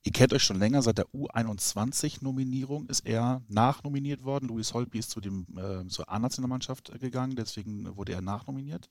[0.02, 4.48] Ihr kennt euch schon länger, seit der U21-Nominierung ist er nachnominiert worden.
[4.48, 8.88] Luis Holtby ist zu dem, äh, zur A-Nationalmannschaft gegangen, deswegen wurde er nachnominiert.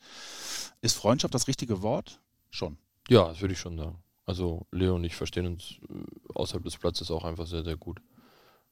[0.82, 2.22] Ist Freundschaft das richtige Wort?
[2.50, 2.78] Schon.
[3.08, 3.98] Ja, das würde ich schon sagen.
[4.26, 8.02] Also Leo und ich verstehen uns äh, außerhalb des Platzes auch einfach sehr, sehr gut.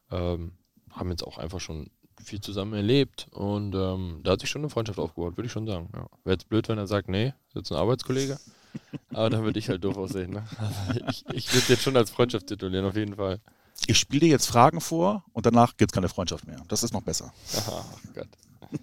[0.10, 0.54] Ähm,
[0.90, 1.92] haben jetzt auch einfach schon
[2.24, 5.68] viel zusammen erlebt und ähm, da hat sich schon eine Freundschaft aufgebaut, würde ich schon
[5.68, 5.90] sagen.
[5.94, 6.08] Ja.
[6.24, 8.40] Wäre jetzt blöd, wenn er sagt, nee, ist jetzt ein Arbeitskollege.
[9.14, 10.32] Aber dann würde ich halt doof aussehen.
[10.32, 10.44] Ne?
[10.58, 13.40] Also ich ich würde es jetzt schon als Freundschaft titulieren, auf jeden Fall.
[13.88, 16.62] Ich spiele dir jetzt Fragen vor und danach gibt es keine Freundschaft mehr.
[16.68, 17.34] Das ist noch besser.
[17.68, 18.28] Ach Gott.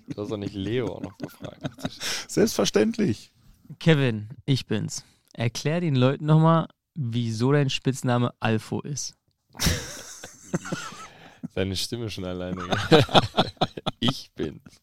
[0.09, 1.61] Du hast doch nicht Leo auch noch gefragt.
[2.29, 3.33] Selbstverständlich.
[3.79, 5.05] Kevin, ich bin's.
[5.33, 9.15] Erklär den Leuten nochmal, wieso dein Spitzname Alfo ist.
[11.55, 12.63] Seine Stimme schon alleine.
[14.01, 14.81] ich bin's.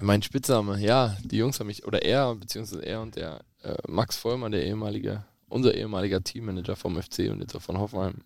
[0.00, 4.16] Mein Spitzname, ja, die Jungs haben mich, oder er, beziehungsweise er und der äh, Max
[4.16, 8.22] Vollmann, der ehemalige, unser ehemaliger Teammanager vom FC und jetzt auch von Hoffenheim,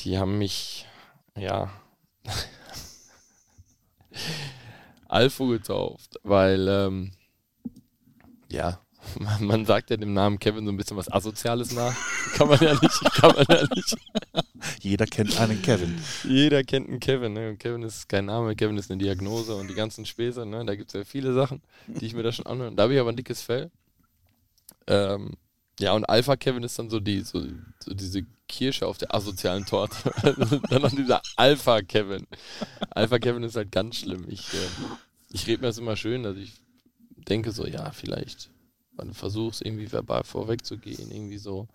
[0.00, 0.86] die haben mich,
[1.36, 1.70] ja,
[5.08, 7.12] Alfo getauft, weil, ähm,
[8.50, 8.80] ja,
[9.18, 11.94] man, man sagt ja dem Namen Kevin so ein bisschen was Asoziales nach.
[12.34, 13.96] Kann man ja nicht, kann man ja nicht.
[14.80, 15.98] Jeder kennt einen Kevin.
[16.24, 17.32] Jeder kennt einen Kevin.
[17.32, 17.50] Ne?
[17.50, 20.46] Und Kevin ist kein Name, Kevin ist eine Diagnose und die ganzen Späße.
[20.46, 20.64] Ne?
[20.64, 22.72] Da gibt es ja viele Sachen, die ich mir da schon anhöre.
[22.72, 23.70] Da habe ich aber ein dickes Fell.
[24.86, 25.32] Ähm,
[25.80, 27.42] ja, und Alpha Kevin ist dann so, die, so,
[27.78, 30.12] so diese Kirsche auf der asozialen Torte.
[30.68, 32.26] dann noch dieser Alpha Kevin.
[32.90, 34.26] Alpha Kevin ist halt ganz schlimm.
[34.28, 34.68] Ich, äh,
[35.30, 36.60] ich rede mir das immer schön, dass ich
[37.28, 38.50] denke so, ja, vielleicht,
[39.00, 41.68] man versucht irgendwie verbal vorwegzugehen, irgendwie so.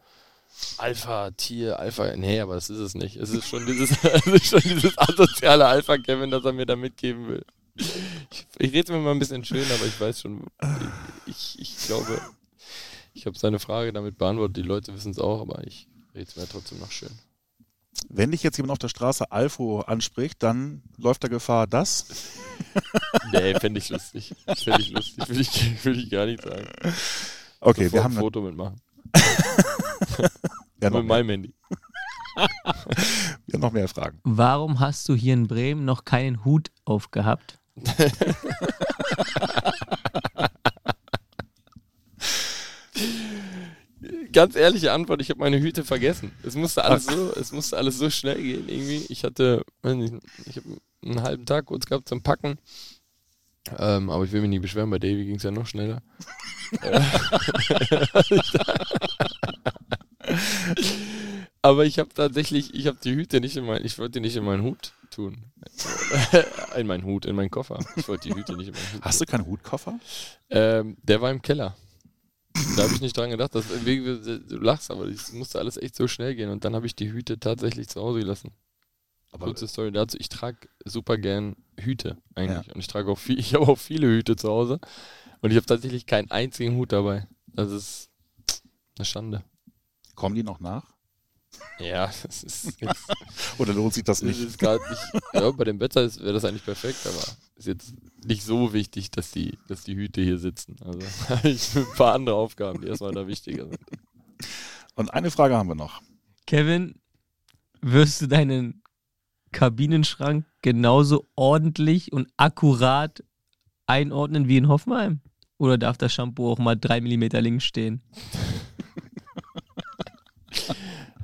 [0.77, 3.17] Alpha-Tier, Alpha, nee, aber das ist es nicht.
[3.17, 7.27] Es ist schon dieses, es ist schon dieses asoziale Alpha-Kevin, das er mir da mitgeben
[7.27, 7.45] will.
[7.77, 10.45] Ich, ich rede mir mal ein bisschen schön, aber ich weiß schon,
[11.25, 12.21] ich, ich glaube,
[13.13, 14.57] ich habe seine Frage damit beantwortet.
[14.57, 17.11] Die Leute wissen es auch, aber ich rede es mir trotzdem noch schön.
[18.09, 22.07] Wenn dich jetzt jemand auf der Straße Alfo anspricht, dann läuft der Gefahr, dass.
[23.31, 24.35] nee, fände ich lustig.
[24.45, 26.67] Fände ich lustig, würde ich, würd ich gar nicht sagen.
[27.59, 28.81] Okay, wir haben ein Foto mitmachen.
[30.81, 31.53] ja, mit meinem Handy.
[32.35, 34.19] wir haben noch mehr Fragen.
[34.23, 37.59] Warum hast du hier in Bremen noch keinen Hut aufgehabt?
[44.31, 46.31] Ganz ehrliche Antwort, ich habe meine Hüte vergessen.
[46.43, 49.05] Es musste alles so, es musste alles so schnell gehen irgendwie.
[49.09, 52.57] Ich hatte, ich habe einen halben Tag kurz gehabt zum Packen.
[53.77, 56.01] Ähm, aber ich will mich nicht beschweren, bei Davy ging es ja noch schneller.
[61.61, 64.35] aber ich habe tatsächlich, ich habe die Hüte nicht in mein, ich wollte die nicht
[64.35, 65.45] in meinen Hut tun.
[66.75, 67.79] in meinen Hut, in meinen Koffer.
[67.95, 69.25] Ich wollte die Hüte nicht in meinen Hut Hast tun.
[69.25, 69.99] du keinen Hutkoffer?
[70.49, 71.75] Ähm, der war im Keller.
[72.75, 73.53] Da habe ich nicht dran gedacht.
[73.55, 76.49] Dass, du lachst, aber es musste alles echt so schnell gehen.
[76.49, 78.51] Und dann habe ich die Hüte tatsächlich zu Hause gelassen.
[79.31, 80.17] Aber Kurze Story dazu.
[80.19, 82.67] Ich trage super gern Hüte eigentlich.
[82.67, 82.73] Ja.
[82.73, 84.79] Und ich trage auch viel, ich habe auch viele Hüte zu Hause.
[85.41, 87.27] Und ich habe tatsächlich keinen einzigen Hut dabei.
[87.47, 88.09] Das ist
[88.97, 89.43] eine Schande.
[90.15, 90.94] kommen die noch nach?
[91.79, 93.03] Ja, das ist jetzt
[93.57, 94.39] Oder lohnt sich das nicht?
[94.39, 95.23] ist gerade nicht.
[95.33, 97.23] Ja, bei dem Wetter wäre das eigentlich perfekt, aber
[97.55, 97.93] ist jetzt
[98.25, 100.75] nicht so wichtig, dass die, dass die Hüte hier sitzen.
[100.83, 103.79] Also habe ich ein paar andere Aufgaben, die erstmal da wichtiger sind.
[104.95, 106.01] Und eine Frage haben wir noch.
[106.47, 106.95] Kevin,
[107.81, 108.81] wirst du deinen
[109.51, 113.23] Kabinenschrank genauso ordentlich und akkurat
[113.85, 115.21] einordnen wie in Hoffenheim?
[115.57, 118.01] Oder darf das Shampoo auch mal drei Millimeter links stehen?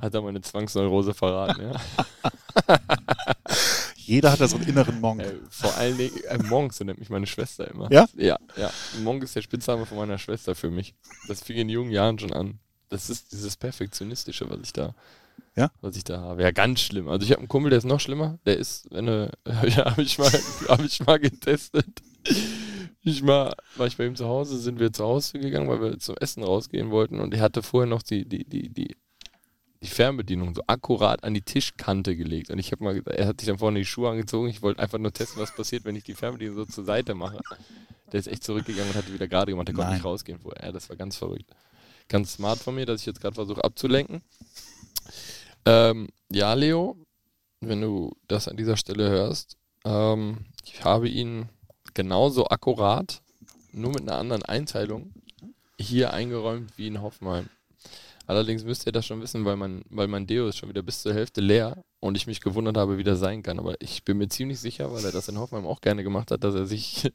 [0.02, 1.80] Hat er meine Zwangsneurose verraten, ja.
[3.96, 5.22] Jeder hat da so einen inneren Monk.
[5.22, 7.90] Äh, vor allen Dingen, äh, Monk, so nennt mich meine Schwester immer.
[7.92, 8.06] Ja?
[8.16, 8.68] Ja, ja.
[9.04, 10.96] Monk ist der Spitzname von meiner Schwester für mich.
[11.28, 12.58] Das fing in jungen Jahren schon an.
[12.88, 14.92] Das ist dieses Perfektionistische, was ich da,
[15.54, 15.70] Ja?
[15.80, 16.42] was ich da habe.
[16.42, 17.08] Ja, ganz schlimm.
[17.08, 18.40] Also ich habe einen Kumpel, der ist noch schlimmer.
[18.44, 19.30] Der ist, wenn er,
[19.68, 20.32] ja, habe ich mal,
[20.68, 21.86] habe ich mal getestet.
[23.02, 25.98] Ich mal, war ich bei ihm zu Hause, sind wir zu Hause gegangen, weil wir
[26.00, 28.96] zum Essen rausgehen wollten und er hatte vorher noch die, die, die, die,
[29.82, 32.50] die Fernbedienung so akkurat an die Tischkante gelegt.
[32.50, 34.48] Und ich habe mal, gesagt, er hat sich dann vorne die Schuhe angezogen.
[34.48, 37.40] Ich wollte einfach nur testen, was passiert, wenn ich die Fernbedienung so zur Seite mache.
[38.12, 39.68] Der ist echt zurückgegangen und hat die wieder gerade gemacht.
[39.68, 39.96] Der konnte Nein.
[39.98, 40.66] nicht rausgehen vorher.
[40.66, 41.50] Ja, das war ganz verrückt.
[42.08, 44.22] Ganz smart von mir, dass ich jetzt gerade versuche abzulenken.
[45.64, 46.96] Ähm, ja, Leo,
[47.60, 51.48] wenn du das an dieser Stelle hörst, ähm, ich habe ihn
[51.94, 53.20] genauso akkurat,
[53.72, 55.12] nur mit einer anderen Einteilung,
[55.78, 57.48] hier eingeräumt wie in Hoffenheim.
[58.26, 61.02] Allerdings müsst ihr das schon wissen, weil mein, weil mein Deo ist schon wieder bis
[61.02, 63.58] zur Hälfte leer und ich mich gewundert habe, wie das sein kann.
[63.58, 66.44] Aber ich bin mir ziemlich sicher, weil er das in Hoffenheim auch gerne gemacht hat,
[66.44, 67.10] dass er sich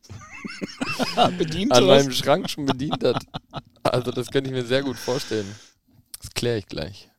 [1.38, 3.24] Bedient an meinem Schrank schon bedient hat.
[3.84, 5.54] Also das könnte ich mir sehr gut vorstellen.
[6.22, 7.10] Das kläre ich gleich.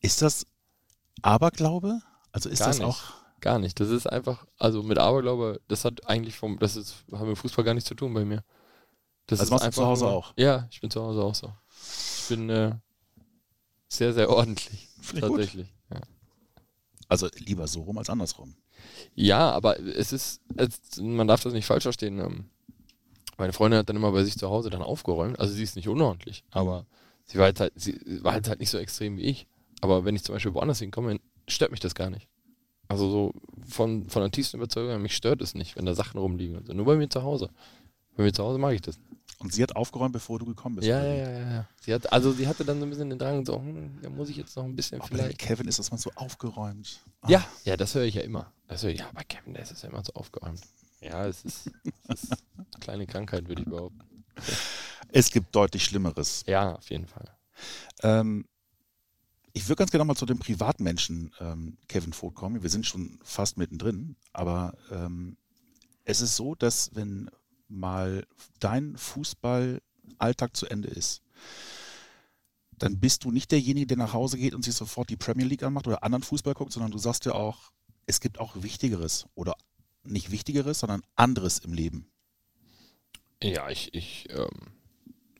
[0.00, 0.46] Ist das
[1.22, 2.00] Aberglaube?
[2.32, 2.86] Also ist Gar das nicht.
[2.86, 2.98] auch.
[3.40, 3.78] Gar nicht.
[3.78, 7.64] Das ist einfach, also mit Aberglaube, das hat eigentlich vom, das ist, hat mit Fußball
[7.64, 8.42] gar nichts zu tun bei mir.
[9.26, 10.32] Das Also machst du zu Hause nur, auch?
[10.36, 11.52] Ja, ich bin zu Hause auch so.
[12.20, 12.72] Ich bin äh,
[13.88, 14.88] sehr, sehr ordentlich.
[15.00, 15.72] Finde tatsächlich.
[15.90, 16.00] Ja.
[17.08, 18.54] Also lieber so rum als andersrum.
[19.14, 22.18] Ja, aber es ist, es, man darf das nicht falsch verstehen.
[22.18, 22.50] Ähm,
[23.38, 25.38] meine Freundin hat dann immer bei sich zu Hause dann aufgeräumt.
[25.38, 26.86] Also sie ist nicht unordentlich, aber
[27.24, 29.46] sie war halt, halt, sie war halt, halt nicht so extrem wie ich.
[29.80, 32.28] Aber wenn ich zum Beispiel woanders hinkomme, stört mich das gar nicht.
[32.88, 33.34] Also so
[33.68, 36.56] von, von der tiefsten Überzeugung, mich stört es nicht, wenn da Sachen rumliegen.
[36.56, 37.50] Also nur bei mir zu Hause.
[38.18, 38.98] Bei mir zu Hause mag ich das.
[39.38, 40.88] Und sie hat aufgeräumt, bevor du gekommen bist.
[40.88, 41.68] Ja, ja, ja, ja.
[41.80, 44.28] Sie hat, also sie hatte dann so ein bisschen den Drang, so, hm, da muss
[44.28, 45.38] ich jetzt noch ein bisschen dem vielleicht.
[45.38, 46.98] Kevin ist das mal so aufgeräumt.
[47.20, 47.30] Ah.
[47.30, 48.52] Ja, ja, das höre ich ja immer.
[48.66, 50.60] Das höre ich, ja, bei Kevin, der ist es ja immer so aufgeräumt.
[51.00, 51.70] Ja, es ist,
[52.08, 54.24] es ist eine kleine Krankheit, würde ich behaupten.
[55.12, 56.42] Es gibt deutlich Schlimmeres.
[56.48, 57.30] Ja, auf jeden Fall.
[58.02, 58.46] Ähm,
[59.52, 62.64] ich würde ganz gerne mal zu dem Privatmenschen ähm, Kevin Vogt kommen.
[62.64, 65.36] Wir sind schon fast mittendrin, aber ähm,
[66.04, 67.30] es ist so, dass wenn
[67.68, 68.26] mal
[68.60, 71.22] dein Fußballalltag zu Ende ist,
[72.70, 75.62] dann bist du nicht derjenige, der nach Hause geht und sich sofort die Premier League
[75.62, 77.72] anmacht oder anderen Fußball guckt, sondern du sagst ja auch,
[78.06, 79.54] es gibt auch Wichtigeres oder
[80.04, 82.10] nicht Wichtigeres, sondern anderes im Leben.
[83.42, 84.72] Ja, ich, ich, ähm,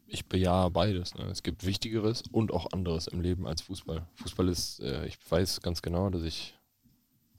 [0.07, 1.15] ich bejahe beides.
[1.15, 1.25] Ne?
[1.27, 4.07] Es gibt Wichtigeres und auch anderes im Leben als Fußball.
[4.17, 6.55] Fußball ist, äh, ich weiß ganz genau, dass ich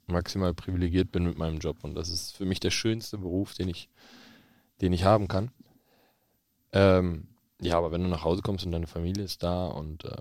[0.06, 3.68] maximal privilegiert bin mit meinem Job und das ist für mich der schönste Beruf, den
[3.68, 3.88] ich,
[4.80, 5.50] den ich haben kann.
[6.72, 7.28] Ähm,
[7.60, 10.16] ja, aber wenn du nach Hause kommst und deine Familie ist da und äh,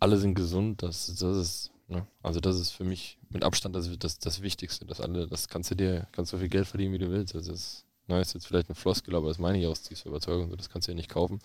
[0.00, 2.06] alle sind gesund, das, das ist, ne?
[2.22, 5.70] also das ist für mich mit Abstand das, das, das Wichtigste, dass alle, das kannst
[5.70, 7.34] du dir, kannst so viel Geld verdienen, wie du willst.
[7.34, 10.54] Das ist, ne, ist jetzt vielleicht eine Floskel, aber das meine ich aus tiefer Überzeugung,
[10.56, 11.40] das kannst du ja nicht kaufen.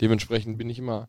[0.00, 1.08] Dementsprechend bin ich immer,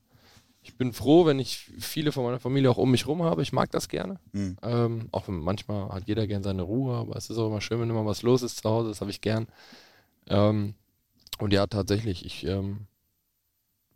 [0.64, 3.42] ich bin froh, wenn ich viele von meiner Familie auch um mich rum habe.
[3.42, 4.20] Ich mag das gerne.
[4.32, 4.58] Mhm.
[4.62, 7.82] Ähm, auch wenn manchmal hat jeder gern seine Ruhe, aber es ist auch immer schön,
[7.82, 9.48] wenn immer was los ist zu Hause, das habe ich gern.
[10.28, 10.76] Ähm,
[11.40, 12.88] und ja, tatsächlich, ich, ähm,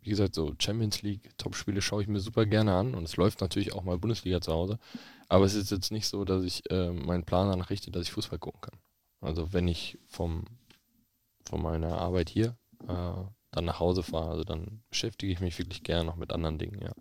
[0.02, 3.40] wie gesagt, so Champions League, Topspiele schaue ich mir super gerne an und es läuft
[3.40, 4.78] natürlich auch mal Bundesliga zu Hause.
[5.28, 8.12] Aber es ist jetzt nicht so, dass ich äh, meinen Plan danach richte, dass ich
[8.12, 8.78] Fußball gucken kann.
[9.20, 10.44] Also wenn ich vom,
[11.44, 13.12] von meiner Arbeit hier äh,
[13.58, 16.80] dann nach Hause fahre, also dann beschäftige ich mich wirklich gerne noch mit anderen Dingen,
[16.82, 16.92] ja.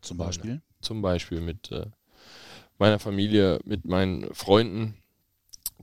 [0.00, 0.62] Zum Beispiel?
[0.80, 1.86] Zum Beispiel mit äh,
[2.78, 4.96] meiner Familie, mit meinen Freunden,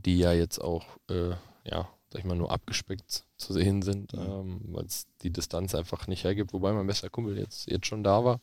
[0.05, 1.31] die ja jetzt auch, äh,
[1.65, 6.07] ja, sag ich mal, nur abgespeckt zu sehen sind, ähm, weil es die Distanz einfach
[6.07, 8.39] nicht hergibt, wobei mein bester Kumpel jetzt, jetzt schon da war.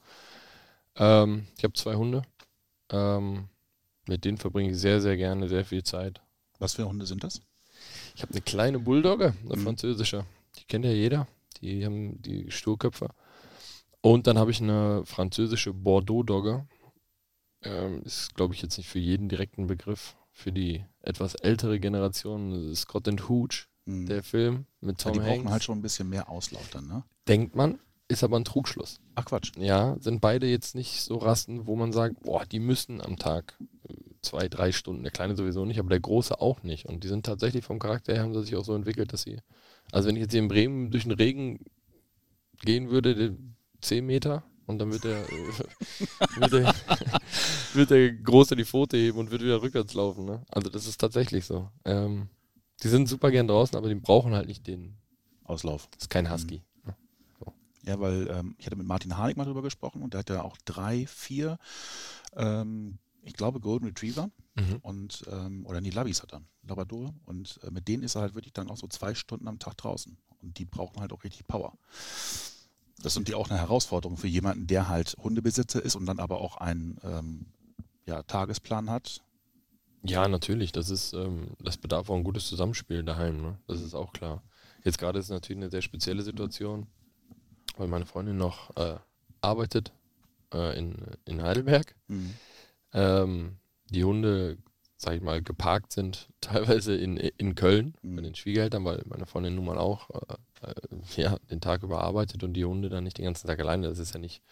[0.97, 2.23] Ähm, ich habe zwei Hunde.
[2.91, 3.49] Ähm,
[4.07, 6.21] mit denen verbringe ich sehr, sehr gerne sehr viel Zeit.
[6.59, 7.41] Was für Hunde sind das?
[8.17, 9.63] Ich habe eine kleine Bulldogge, eine Mhm.
[9.63, 10.27] französische.
[10.59, 11.27] Die kennt ja jeder.
[11.61, 13.09] Die haben die Sturköpfe.
[14.01, 16.67] Und dann habe ich eine französische Bordeaux-Dogge.
[17.63, 20.17] Ähm, ist, glaube ich, jetzt nicht für jeden direkten Begriff.
[20.33, 24.07] Für die etwas ältere Generation Scott and Hooch, Mhm.
[24.07, 25.51] der Film mit ja, Tom die brauchen Hanks.
[25.53, 27.03] halt schon ein bisschen mehr Auslauf dann, ne?
[27.29, 29.01] Denkt man, ist aber ein Trugschluss.
[29.15, 29.53] Ach Quatsch.
[29.57, 33.59] Ja, sind beide jetzt nicht so Rassen, wo man sagt, boah, die müssen am Tag
[33.89, 35.03] äh, zwei, drei Stunden.
[35.03, 36.87] Der Kleine sowieso nicht, aber der Große auch nicht.
[36.87, 39.39] Und die sind tatsächlich vom Charakter her, haben sie sich auch so entwickelt, dass sie,
[39.93, 41.61] also wenn ich jetzt hier in Bremen durch den Regen
[42.63, 43.37] gehen würde, die
[43.81, 46.75] 10 Meter, und dann wird der, äh, wird der,
[47.75, 50.25] wird der Große die Pfote heben und wird wieder rückwärts laufen.
[50.25, 50.43] Ne?
[50.49, 51.69] Also das ist tatsächlich so.
[51.85, 52.29] Ähm,
[52.83, 54.97] die sind super gern draußen, aber die brauchen halt nicht den,
[55.45, 55.89] Auslauf.
[55.91, 56.63] das ist kein Husky.
[57.85, 60.43] Ja, weil ähm, ich hatte mit Martin Harnik mal drüber gesprochen und der hat ja
[60.43, 61.59] auch drei, vier,
[62.37, 64.79] ähm, ich glaube Golden Retriever Mhm.
[64.83, 68.35] und ähm, oder nee, Labis hat er, Labrador und äh, mit denen ist er halt
[68.35, 71.47] wirklich dann auch so zwei Stunden am Tag draußen und die brauchen halt auch richtig
[71.47, 71.79] Power.
[73.03, 76.41] Das sind die auch eine Herausforderung für jemanden, der halt Hundebesitzer ist und dann aber
[76.41, 77.47] auch einen ähm,
[78.07, 79.23] ja, Tagesplan hat.
[80.03, 80.73] Ja, natürlich.
[80.73, 83.41] Das ist, ähm, das bedarf auch ein gutes Zusammenspiel daheim.
[83.41, 83.59] Ne?
[83.67, 84.43] Das ist auch klar.
[84.85, 86.87] Jetzt gerade ist es natürlich eine sehr spezielle Situation,
[87.77, 88.97] weil meine Freundin noch äh,
[89.41, 89.93] arbeitet
[90.53, 91.95] äh, in, in Heidelberg.
[92.09, 92.35] Mhm.
[92.93, 93.57] Ähm,
[93.91, 94.59] die Hunde,
[94.97, 98.17] sag ich mal, geparkt sind teilweise in, in Köln Mhm.
[98.17, 102.03] bei den Schwiegereltern, weil meine Freundin nun mal auch äh, äh, ja, den Tag über
[102.03, 103.89] arbeitet und die Hunde dann nicht den ganzen Tag alleine.
[103.89, 104.43] Das ist ja nicht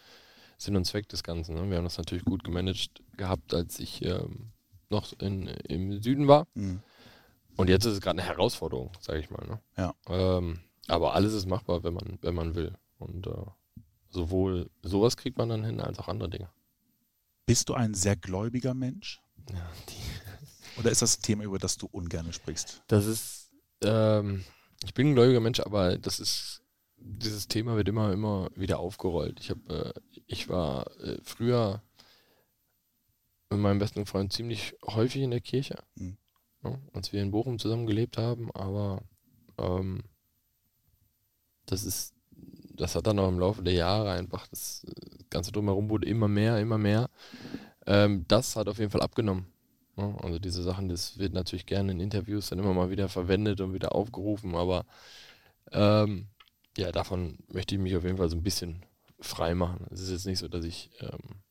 [0.57, 1.55] Sinn und Zweck des Ganzen.
[1.55, 1.69] Ne?
[1.69, 4.51] Wir haben das natürlich gut gemanagt gehabt, als ich ähm,
[4.89, 6.47] noch in, im Süden war.
[6.53, 6.81] Mhm.
[7.55, 9.45] Und jetzt ist es gerade eine Herausforderung, sage ich mal.
[9.45, 9.59] Ne?
[9.77, 9.93] Ja.
[10.07, 12.73] Ähm, aber alles ist machbar, wenn man, wenn man will.
[12.97, 13.31] Und äh,
[14.09, 16.49] sowohl sowas kriegt man dann hin, als auch andere Dinge.
[17.49, 19.23] Bist du ein sehr gläubiger Mensch?
[19.51, 19.67] Ja,
[20.77, 22.83] Oder ist das ein Thema, über das du ungern sprichst?
[22.85, 23.49] Das ist,
[23.81, 24.45] ähm,
[24.83, 26.61] ich bin ein gläubiger Mensch, aber das ist,
[26.97, 29.39] dieses Thema wird immer, immer wieder aufgerollt.
[29.39, 31.81] Ich habe, äh, ich war äh, früher
[33.49, 36.19] mit meinem besten Freund ziemlich häufig in der Kirche, Mhm.
[36.61, 39.01] ne, als wir in Bochum zusammen gelebt haben, aber
[39.57, 40.03] ähm,
[41.65, 42.13] das ist,
[42.79, 44.85] das hat dann auch im Laufe der Jahre einfach, das
[45.29, 47.09] Ganze drumherum wurde immer mehr, immer mehr.
[47.85, 49.47] Ähm, das hat auf jeden Fall abgenommen.
[49.95, 50.15] Ne?
[50.21, 53.73] Also diese Sachen, das wird natürlich gerne in Interviews dann immer mal wieder verwendet und
[53.73, 54.85] wieder aufgerufen, aber
[55.71, 56.27] ähm,
[56.77, 58.85] ja, davon möchte ich mich auf jeden Fall so ein bisschen
[59.19, 59.85] frei machen.
[59.91, 61.41] Es ist jetzt nicht so, dass ich ähm,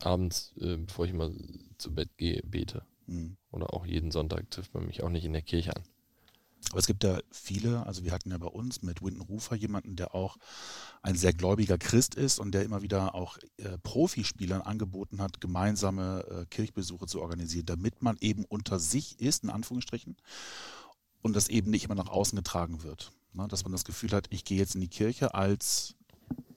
[0.00, 1.32] abends, äh, bevor ich mal
[1.78, 2.82] zu Bett gehe, bete.
[3.06, 3.36] Mhm.
[3.50, 5.82] Oder auch jeden Sonntag trifft man mich auch nicht in der Kirche an.
[6.70, 9.96] Aber es gibt ja viele, also wir hatten ja bei uns mit Winton Rufer jemanden,
[9.96, 10.36] der auch
[11.02, 16.24] ein sehr gläubiger Christ ist und der immer wieder auch äh, Profispielern angeboten hat, gemeinsame
[16.28, 20.16] äh, Kirchbesuche zu organisieren, damit man eben unter sich ist, in Anführungsstrichen,
[21.22, 23.12] und das eben nicht immer nach außen getragen wird.
[23.32, 23.48] Ne?
[23.48, 25.94] Dass man das Gefühl hat, ich gehe jetzt in die Kirche als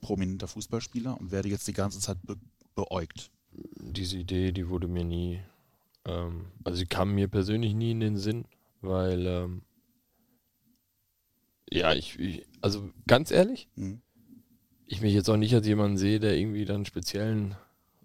[0.00, 2.36] prominenter Fußballspieler und werde jetzt die ganze Zeit be
[2.74, 3.32] beäugt.
[3.50, 5.40] Diese Idee, die wurde mir nie,
[6.04, 8.44] ähm, also sie kam mir persönlich nie in den Sinn,
[8.82, 9.62] weil ähm,
[11.72, 14.00] ja, ich, ich, also ganz ehrlich, Mhm.
[14.86, 17.56] ich mich jetzt auch nicht als jemanden sehe, der irgendwie dann einen speziellen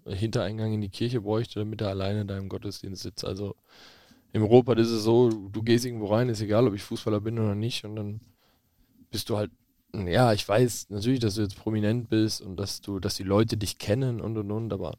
[0.06, 3.24] Hintereingang in die Kirche bräuchte, damit er alleine da im Gottesdienst sitzt.
[3.24, 3.56] Also
[4.32, 7.38] im Ruhrpott ist es so, du gehst irgendwo rein, ist egal, ob ich Fußballer bin
[7.38, 8.20] oder nicht, und dann
[9.10, 9.50] bist du halt,
[9.94, 13.56] ja, ich weiß natürlich, dass du jetzt prominent bist und dass du, dass die Leute
[13.56, 14.98] dich kennen und und und, aber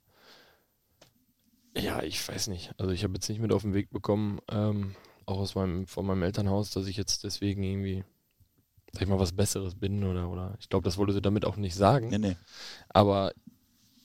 [1.77, 2.73] ja, ich weiß nicht.
[2.77, 6.05] Also ich habe jetzt nicht mit auf den Weg bekommen, ähm, auch aus meinem, von
[6.05, 8.03] meinem Elternhaus, dass ich jetzt deswegen irgendwie,
[8.95, 11.57] sag ich mal, was Besseres bin oder, oder ich glaube, das wollte sie damit auch
[11.57, 12.09] nicht sagen.
[12.09, 12.37] Nee, nee.
[12.89, 13.33] Aber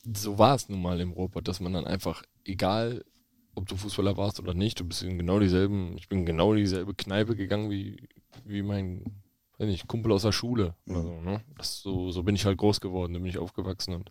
[0.04, 3.04] so war es nun mal im Robot, dass man dann einfach, egal
[3.54, 6.54] ob du Fußballer warst oder nicht, du bist in genau dieselben, ich bin in genau
[6.54, 8.08] dieselbe Kneipe gegangen wie,
[8.44, 9.04] wie mein
[9.60, 11.44] weiß nicht, Kumpel aus der Schule oder so, ne?
[11.58, 14.10] Das, so, so bin ich halt groß geworden, da bin ich aufgewachsen und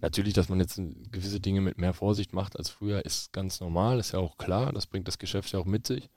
[0.00, 0.80] natürlich, dass man jetzt
[1.12, 4.72] gewisse Dinge mit mehr Vorsicht macht als früher, ist ganz normal, ist ja auch klar,
[4.72, 6.08] das bringt das Geschäft ja auch mit sich.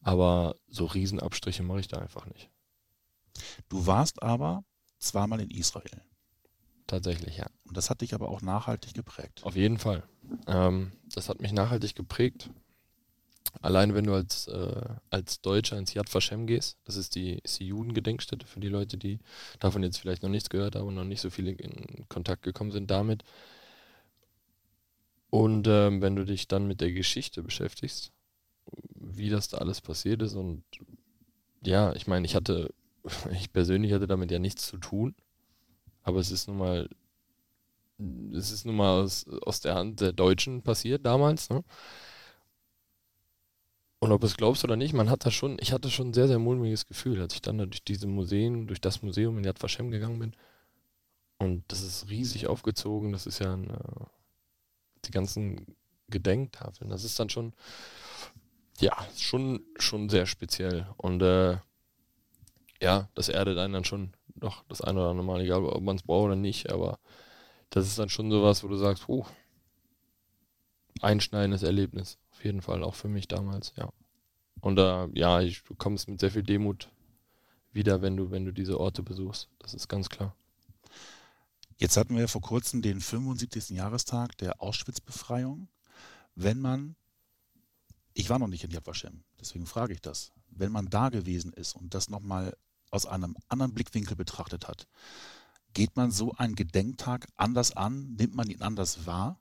[0.00, 2.50] Aber so Riesenabstriche mache ich da einfach nicht.
[3.68, 4.64] Du warst aber
[4.98, 6.02] zweimal in Israel.
[6.86, 7.46] Tatsächlich, ja.
[7.64, 9.42] Und das hat dich aber auch nachhaltig geprägt.
[9.44, 10.02] Auf jeden Fall.
[10.46, 12.50] Ähm, das hat mich nachhaltig geprägt.
[13.62, 17.58] Allein wenn du als, äh, als Deutscher ins Yad Vashem gehst, das ist die, ist
[17.58, 19.18] die Judengedenkstätte für die Leute, die
[19.58, 22.70] davon jetzt vielleicht noch nichts gehört haben und noch nicht so viele in Kontakt gekommen
[22.70, 23.24] sind damit.
[25.30, 28.12] Und ähm, wenn du dich dann mit der Geschichte beschäftigst,
[28.94, 30.64] wie das da alles passiert ist und
[31.62, 32.72] ja, ich meine, ich hatte,
[33.32, 35.14] ich persönlich hatte damit ja nichts zu tun,
[36.02, 36.88] aber es ist nun mal,
[38.32, 41.64] es ist nun mal aus, aus der Hand der Deutschen passiert damals, ne?
[44.02, 46.26] Und ob es glaubst oder nicht, man hat da schon, ich hatte schon ein sehr,
[46.26, 49.62] sehr mulmiges Gefühl, als ich dann da durch diese Museen, durch das Museum in Yad
[49.62, 50.32] Vashem gegangen bin.
[51.38, 54.04] Und das ist riesig aufgezogen, das ist ja ein, äh,
[55.04, 55.76] die ganzen
[56.08, 57.52] Gedenktafeln, das ist dann schon,
[58.80, 60.86] ja, schon, schon sehr speziell.
[60.96, 61.58] Und äh,
[62.80, 65.96] ja, das erdet einen dann schon noch das eine oder andere Mal, egal ob man
[65.96, 66.98] es braucht oder nicht, aber
[67.70, 69.24] das ist dann schon sowas, wo du sagst, puh,
[71.00, 73.90] einschneidendes Erlebnis, auf jeden Fall, auch für mich damals, ja.
[74.60, 76.90] Und äh, ja, ich, du kommst mit sehr viel Demut
[77.72, 79.48] wieder, wenn du, wenn du diese Orte besuchst.
[79.58, 80.34] Das ist ganz klar.
[81.78, 83.70] Jetzt hatten wir vor kurzem den 75.
[83.70, 85.68] Jahrestag der Auschwitz-Befreiung.
[86.34, 86.94] Wenn man,
[88.12, 91.52] ich war noch nicht in Yad Vashem, deswegen frage ich das, wenn man da gewesen
[91.54, 92.54] ist und das nochmal
[92.90, 94.86] aus einem anderen Blickwinkel betrachtet hat,
[95.74, 98.14] geht man so einen Gedenktag anders an?
[98.16, 99.40] Nimmt man ihn anders wahr?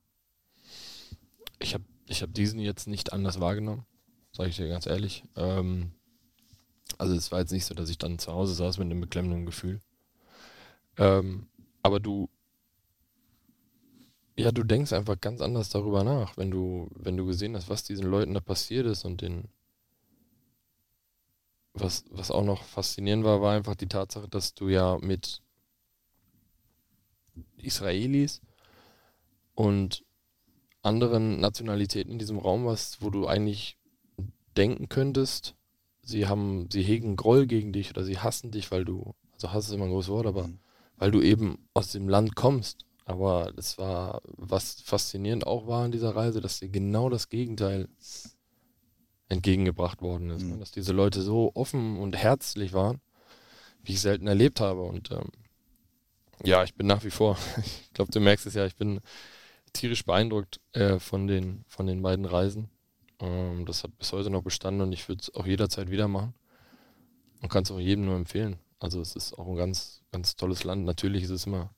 [1.60, 3.86] Ich habe ich hab diesen jetzt nicht anders wahrgenommen,
[4.32, 5.24] sage ich dir ganz ehrlich.
[5.36, 5.92] Ähm,
[6.98, 9.46] also es war jetzt nicht so, dass ich dann zu Hause saß mit einem beklemmenden
[9.46, 9.80] Gefühl.
[10.98, 11.48] Ähm,
[11.84, 12.30] aber du,
[14.36, 17.84] ja, du denkst einfach ganz anders darüber nach, wenn du, wenn du gesehen hast, was
[17.84, 19.50] diesen Leuten da passiert ist und den,
[21.80, 25.42] was, was auch noch faszinierend war, war einfach die Tatsache, dass du ja mit
[27.58, 28.42] Israelis
[29.56, 30.04] und
[30.82, 33.78] anderen Nationalitäten in diesem Raum warst, wo du eigentlich
[34.56, 35.56] denken könntest,
[36.02, 39.68] sie haben, sie hegen Groll gegen dich oder sie hassen dich, weil du, also Hass
[39.68, 40.60] ist immer ein großes Wort, aber Mhm.
[40.98, 42.86] weil du eben aus dem Land kommst.
[43.06, 47.89] Aber das war, was faszinierend auch war an dieser Reise, dass dir genau das Gegenteil
[49.30, 50.44] entgegengebracht worden ist.
[50.44, 50.52] Mhm.
[50.52, 50.58] Ne?
[50.58, 53.00] Dass diese Leute so offen und herzlich waren,
[53.84, 54.82] wie ich selten erlebt habe.
[54.82, 55.30] Und ähm,
[56.44, 59.00] ja, ich bin nach wie vor, ich glaube, du merkst es ja, ich bin
[59.72, 62.70] tierisch beeindruckt äh, von, den, von den beiden Reisen.
[63.20, 66.34] Ähm, das hat bis heute noch bestanden und ich würde es auch jederzeit wieder machen.
[67.42, 68.58] Und kann es auch jedem nur empfehlen.
[68.80, 70.84] Also es ist auch ein ganz, ganz tolles Land.
[70.84, 71.74] Natürlich ist es immer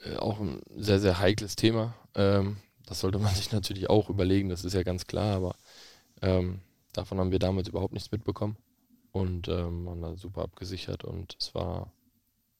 [0.00, 1.94] äh, auch ein sehr, sehr heikles Thema.
[2.14, 5.56] Ähm, das sollte man sich natürlich auch überlegen, das ist ja ganz klar, aber
[6.22, 6.60] ähm,
[6.92, 8.56] davon haben wir damals überhaupt nichts mitbekommen
[9.12, 11.92] und ähm, waren da super abgesichert und es war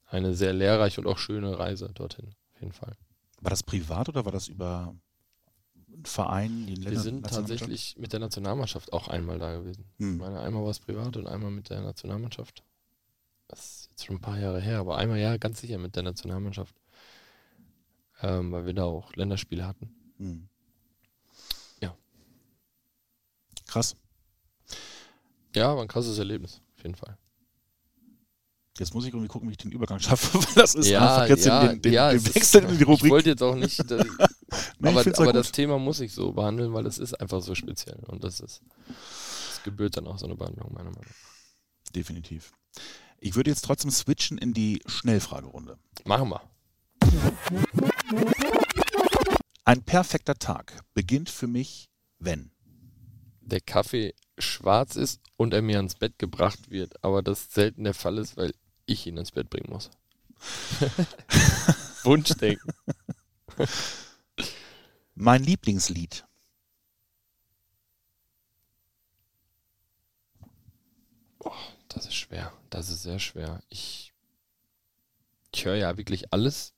[0.07, 2.97] eine sehr lehrreiche und auch schöne Reise dorthin, auf jeden Fall.
[3.41, 4.95] War das privat oder war das über
[5.93, 6.67] einen Verein?
[6.67, 9.85] Die Wir sind tatsächlich mit der Nationalmannschaft auch einmal da gewesen.
[9.99, 10.19] Ich Hm.
[10.19, 12.63] meine, einmal war es privat und einmal mit der Nationalmannschaft.
[13.49, 16.03] Das ist jetzt schon ein paar Jahre her, aber einmal ja ganz sicher mit der
[16.03, 16.75] Nationalmannschaft.
[18.23, 19.95] Ähm, weil wir da auch Länderspiele hatten.
[20.19, 20.49] Hm.
[21.83, 21.95] Ja.
[23.67, 23.97] Krass.
[25.55, 27.17] Ja, war ein krasses Erlebnis, auf jeden Fall.
[28.79, 31.29] Jetzt muss ich irgendwie gucken, wie ich den Übergang schaffe, weil das ist Ja, einfach
[31.31, 33.11] jetzt ja, den, den, ja, den es ist- Wechsel in die Ich Rubrik.
[33.11, 34.05] wollte jetzt auch nicht, äh,
[34.79, 35.51] Nee, ich aber, auch aber das.
[35.53, 39.63] Thema muss ich so behandeln, weil es ist einfach so speziell und das ist, das
[39.65, 41.93] gebührt dann auch so eine Behandlung, meiner Meinung nach.
[41.95, 42.53] Definitiv.
[43.19, 45.79] Ich würde jetzt trotzdem switchen in die Schnellfragerunde.
[46.05, 46.43] Machen wir.
[49.65, 51.89] Ein perfekter Tag beginnt für mich,
[52.19, 52.51] wenn.
[53.47, 57.95] Der Kaffee schwarz ist und er mir ans Bett gebracht wird, aber das selten der
[57.95, 58.53] Fall ist, weil
[58.87, 59.91] ich ihn ins Bett bringen muss.
[62.03, 62.73] Wunschdenken.
[65.15, 66.27] Mein Lieblingslied.
[71.89, 72.53] Das ist schwer.
[72.69, 73.63] Das ist sehr schwer.
[73.71, 74.13] Ich,
[75.55, 76.76] ich höre ja wirklich alles.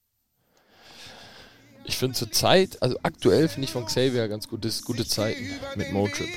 [1.88, 5.90] Ich finde zur Zeit, also aktuell finde ich von Xavier ganz gutes, gute Zeiten mit
[5.90, 6.28] Motrip.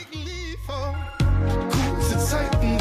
[2.00, 2.81] Gute Zeiten,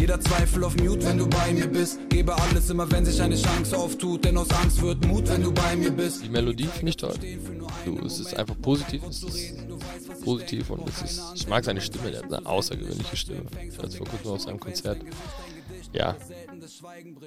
[0.00, 1.98] Jeder Zweifel auf Mute, wenn du bei mir bist.
[2.08, 4.24] Gebe alles immer, wenn sich eine Chance auftut.
[4.24, 6.24] Denn aus Angst wird Mut, wenn du bei mir bist.
[6.24, 7.14] Die Melodie finde ich toll.
[7.84, 9.54] Du, es ist einfach positiv, es ist
[10.24, 13.44] positiv und es ist, ich mag seine Stimme, der hat eine außergewöhnliche Stimme.
[13.68, 14.98] Ich war jetzt vor kurzem auf seinem Konzert.
[15.92, 16.16] Ja,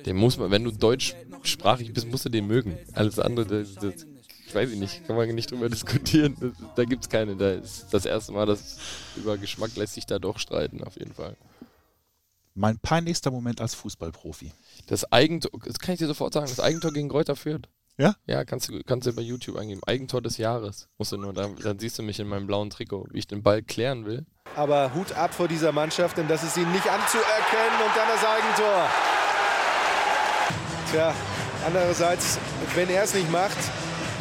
[0.05, 2.77] den muss man, wenn du deutschsprachig bist, musst du den mögen.
[2.93, 4.05] Alles andere, das, das
[4.47, 6.35] ich weiß ich nicht, kann man nicht drüber diskutieren.
[6.39, 7.35] Das, da es keine.
[7.35, 8.77] Da ist das erste Mal, dass
[9.15, 11.37] über Geschmack lässt sich da doch streiten, auf jeden Fall.
[12.53, 14.51] Mein peinlichster Moment als Fußballprofi.
[14.87, 17.69] Das Eigentor, das kann ich dir sofort sagen, das Eigentor gegen Kräuter Fürth.
[17.97, 18.15] Ja?
[18.25, 19.81] Ja, kannst du, kannst du bei YouTube eingeben.
[19.85, 20.87] Eigentor des Jahres.
[20.97, 23.43] Musst du nur, dann, dann siehst du mich in meinem blauen Trikot, wie ich den
[23.43, 24.25] Ball klären will.
[24.55, 28.25] Aber Hut ab vor dieser Mannschaft, denn das ist ihnen nicht anzuerkennen und dann das
[28.25, 28.89] Eigentor.
[30.91, 31.15] Tja,
[31.65, 32.37] andererseits,
[32.75, 33.57] wenn er es nicht macht,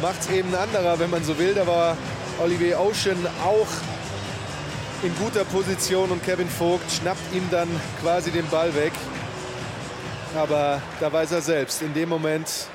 [0.01, 1.53] macht es eben ein anderer, wenn man so will.
[1.53, 1.97] Da war
[2.39, 3.67] Olivier Ocean auch
[5.03, 7.67] in guter Position und Kevin Vogt schnappt ihm dann
[8.01, 8.93] quasi den Ball weg.
[10.35, 12.67] Aber da weiß er selbst, in dem Moment,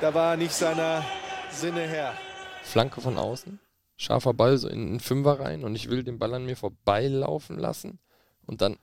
[0.00, 1.04] da war er nicht seiner
[1.50, 2.14] Sinne her.
[2.62, 3.58] Flanke von außen,
[3.96, 7.58] scharfer Ball so in einen Fünfer rein und ich will den Ball an mir vorbeilaufen
[7.58, 7.98] lassen
[8.46, 8.76] und dann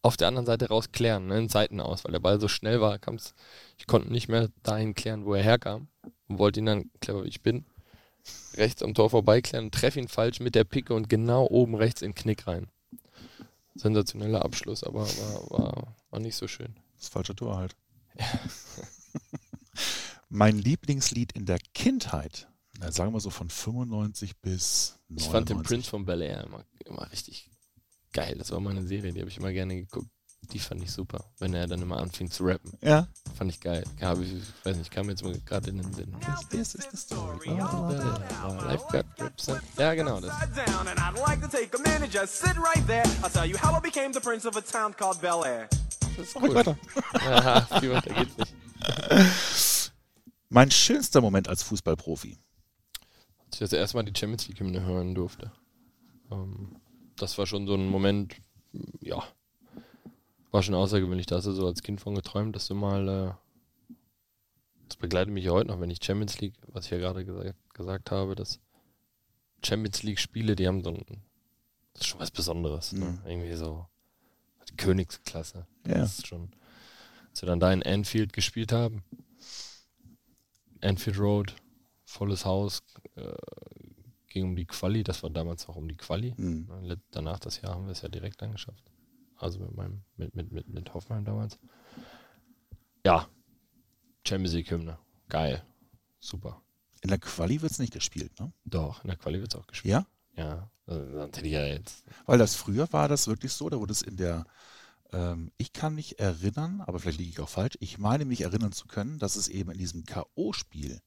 [0.00, 2.80] auf der anderen Seite raus klären, ne, in Seiten aus, weil der Ball so schnell
[2.80, 3.34] war, kam's,
[3.76, 5.88] ich konnte nicht mehr dahin klären, wo er herkam
[6.28, 7.66] und wollte ihn dann, clever wie ich bin,
[8.54, 12.12] rechts am Tor vorbeiklären treffe ihn falsch mit der Picke und genau oben rechts in
[12.12, 12.68] den Knick rein.
[13.74, 16.74] Sensationeller Abschluss, aber war, war, war nicht so schön.
[16.98, 17.76] Das falsche Tor halt.
[20.28, 22.48] mein Lieblingslied in der Kindheit.
[22.78, 25.26] Na, sagen wir so von 95 bis 99.
[25.26, 27.50] Ich fand den Prince von Bel Air immer, immer richtig
[28.12, 28.36] geil.
[28.38, 30.08] Das war meine Serie, die habe ich immer gerne geguckt.
[30.52, 32.72] Die fand ich super, wenn er dann immer anfing zu rappen.
[32.80, 33.08] Ja.
[33.36, 33.84] Fand ich geil.
[33.96, 36.14] Ich, weiß nicht, kam jetzt mal gerade in den Sinn.
[36.50, 37.48] This is the story.
[37.48, 40.32] Life got rips Ja, genau das.
[40.40, 43.04] and I'd like to take a minute, just sit right there.
[43.22, 45.68] I'll tell you how I became the prince of a town called Bel Air.
[46.16, 46.54] Das ist cool.
[46.54, 46.76] weiter.
[47.14, 49.92] Aha, viel weiter geht's nicht.
[50.48, 52.38] Mein schönster Moment als Fußballprofi.
[53.46, 55.52] Als ich das erste Mal die Champions League Hymne hören durfte.
[56.30, 56.76] Ähm,
[57.16, 58.36] das war schon so ein Moment,
[59.00, 59.22] ja,
[60.56, 61.26] war schon außergewöhnlich.
[61.26, 63.94] Da hast du so als Kind von geträumt, dass du mal, äh,
[64.88, 67.54] das begleitet mich ja heute noch, wenn ich Champions League, was ich ja gerade gesagt,
[67.74, 68.58] gesagt habe, dass
[69.62, 71.04] Champions League Spiele, die haben so ein,
[71.92, 72.92] das ist schon was Besonderes.
[72.92, 73.04] Ne?
[73.04, 73.20] Mhm.
[73.26, 73.86] Irgendwie so
[74.70, 75.66] die Königsklasse.
[75.86, 75.94] Ja.
[75.98, 76.50] Das ist schon,
[77.30, 79.04] als wir dann da in Anfield gespielt haben,
[80.80, 81.54] Anfield Road,
[82.04, 82.82] volles Haus,
[83.16, 83.32] äh,
[84.28, 86.34] ging um die Quali, das war damals auch um die Quali.
[86.36, 86.68] Mhm.
[86.82, 88.84] Let- Danach das Jahr haben wir es ja direkt angeschafft.
[89.38, 91.58] Also mit meinem, mit, mit, mit, mit Hoffenheim damals.
[93.04, 93.28] Ja,
[94.26, 94.98] Champions League Hymne.
[95.28, 95.62] Geil.
[96.18, 96.60] Super.
[97.02, 98.52] In der Quali wird es nicht gespielt, ne?
[98.64, 99.92] Doch, in der Quali wird es auch gespielt.
[99.92, 100.06] Ja?
[100.36, 102.04] Ja, also, sonst hätte ich ja jetzt.
[102.26, 104.44] Weil das früher war das wirklich so, da wurde es in der,
[105.12, 108.72] ähm, ich kann mich erinnern, aber vielleicht liege ich auch falsch, ich meine mich erinnern
[108.72, 111.00] zu können, dass es eben in diesem K.O.-Spiel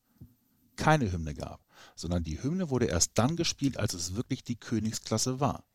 [0.78, 1.60] keine Hymne gab,
[1.96, 5.66] sondern die Hymne wurde erst dann gespielt, als es wirklich die Königsklasse war.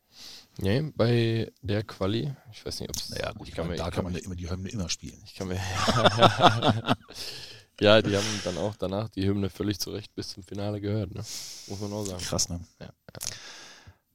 [0.57, 3.09] Nee, bei der Quali, ich weiß nicht, ob es.
[3.09, 5.21] Naja, gut, ich ich meine, mir- da kann man ja immer die Hymne immer spielen.
[5.25, 5.55] Ich kann mir.
[7.81, 11.25] ja, die haben dann auch danach die Hymne völlig zurecht bis zum Finale gehört, ne?
[11.67, 12.23] Muss man auch sagen.
[12.23, 12.61] Krass, ne?
[12.79, 12.89] Ja,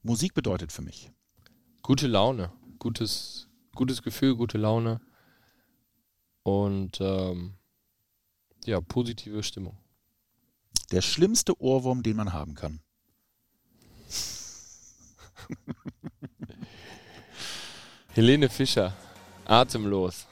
[0.03, 1.11] Musik bedeutet für mich.
[1.83, 5.01] Gute Laune, gutes, gutes Gefühl, gute Laune
[6.43, 7.55] und ähm,
[8.65, 9.77] ja, positive Stimmung.
[10.91, 12.81] Der schlimmste Ohrwurm, den man haben kann.
[18.15, 18.93] Helene Fischer,
[19.45, 20.27] atemlos.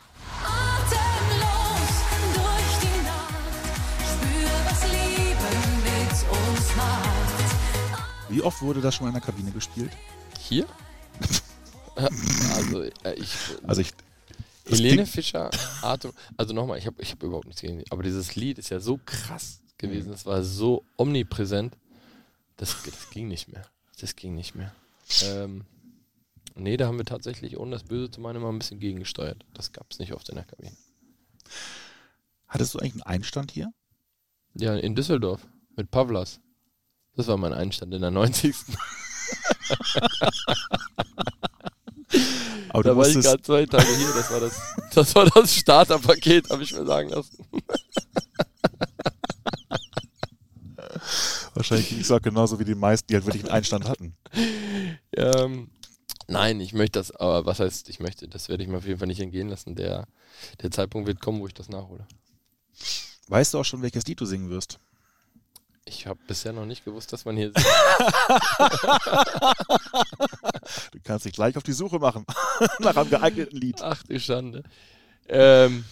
[0.45, 2.03] Atemlos
[2.35, 3.45] durch die Nacht,
[4.05, 5.51] spür, was Liebe
[5.85, 8.31] mit uns macht.
[8.31, 9.93] Wie oft wurde das schon in der Kabine gespielt?
[10.39, 10.67] Hier?
[12.55, 13.31] also, äh, ich.
[13.67, 13.93] Also ich.
[14.67, 15.51] Helene Fischer,
[15.81, 16.13] Atem.
[16.37, 17.91] Also nochmal, ich habe ich hab überhaupt nichts gegen die.
[17.91, 19.79] Aber dieses Lied ist ja so krass Mhm.
[19.79, 20.13] gewesen.
[20.13, 21.75] Es war so omnipräsent.
[22.57, 23.63] Das, das ging nicht mehr.
[24.01, 24.73] Das ging nicht mehr.
[25.23, 25.65] Ähm,
[26.55, 29.45] nee, da haben wir tatsächlich, ohne das Böse zu meinen, mal ein bisschen gegengesteuert.
[29.55, 30.77] Das gab es nicht oft in der Kabine.
[32.47, 33.73] Hattest du eigentlich einen Einstand hier?
[34.55, 35.47] Ja, in Düsseldorf
[35.77, 36.41] mit Pavlas.
[37.15, 38.55] Das war mein Einstand in der 90.
[42.71, 44.13] Aber da war ich gerade zwei Tage hier.
[44.15, 44.59] Das war das,
[44.95, 47.45] das, war das Starterpaket, habe ich mir sagen lassen.
[51.55, 54.15] wahrscheinlich ging es auch genauso wie die meisten, die halt wirklich einen Einstand hatten.
[55.19, 55.71] Ähm,
[56.29, 58.99] nein, ich möchte das, aber was heißt, ich möchte, das werde ich mir auf jeden
[58.99, 59.75] Fall nicht entgehen lassen.
[59.75, 60.07] Der,
[60.63, 62.07] der Zeitpunkt wird kommen, wo ich das nachhole.
[63.27, 64.79] Weißt du auch schon, welches Lied du singen wirst?
[65.85, 67.67] Ich habe bisher noch nicht gewusst, dass man hier singt.
[70.93, 72.27] Du kannst dich gleich auf die Suche machen
[72.79, 73.83] nach einem geeigneten Lied.
[73.83, 74.63] Ach du Schande.
[75.29, 75.85] Ähm,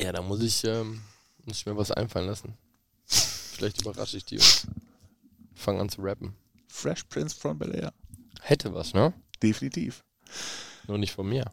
[0.00, 1.00] ja, da muss ich, ähm,
[1.44, 2.58] muss ich mir was einfallen lassen.
[3.06, 4.66] Vielleicht überrasche ich die und
[5.54, 6.34] fange an zu rappen.
[6.68, 7.92] Fresh Prince from Bel Air.
[8.42, 9.12] Hätte was, ne?
[9.42, 10.04] Definitiv.
[10.86, 11.50] Nur nicht von mir.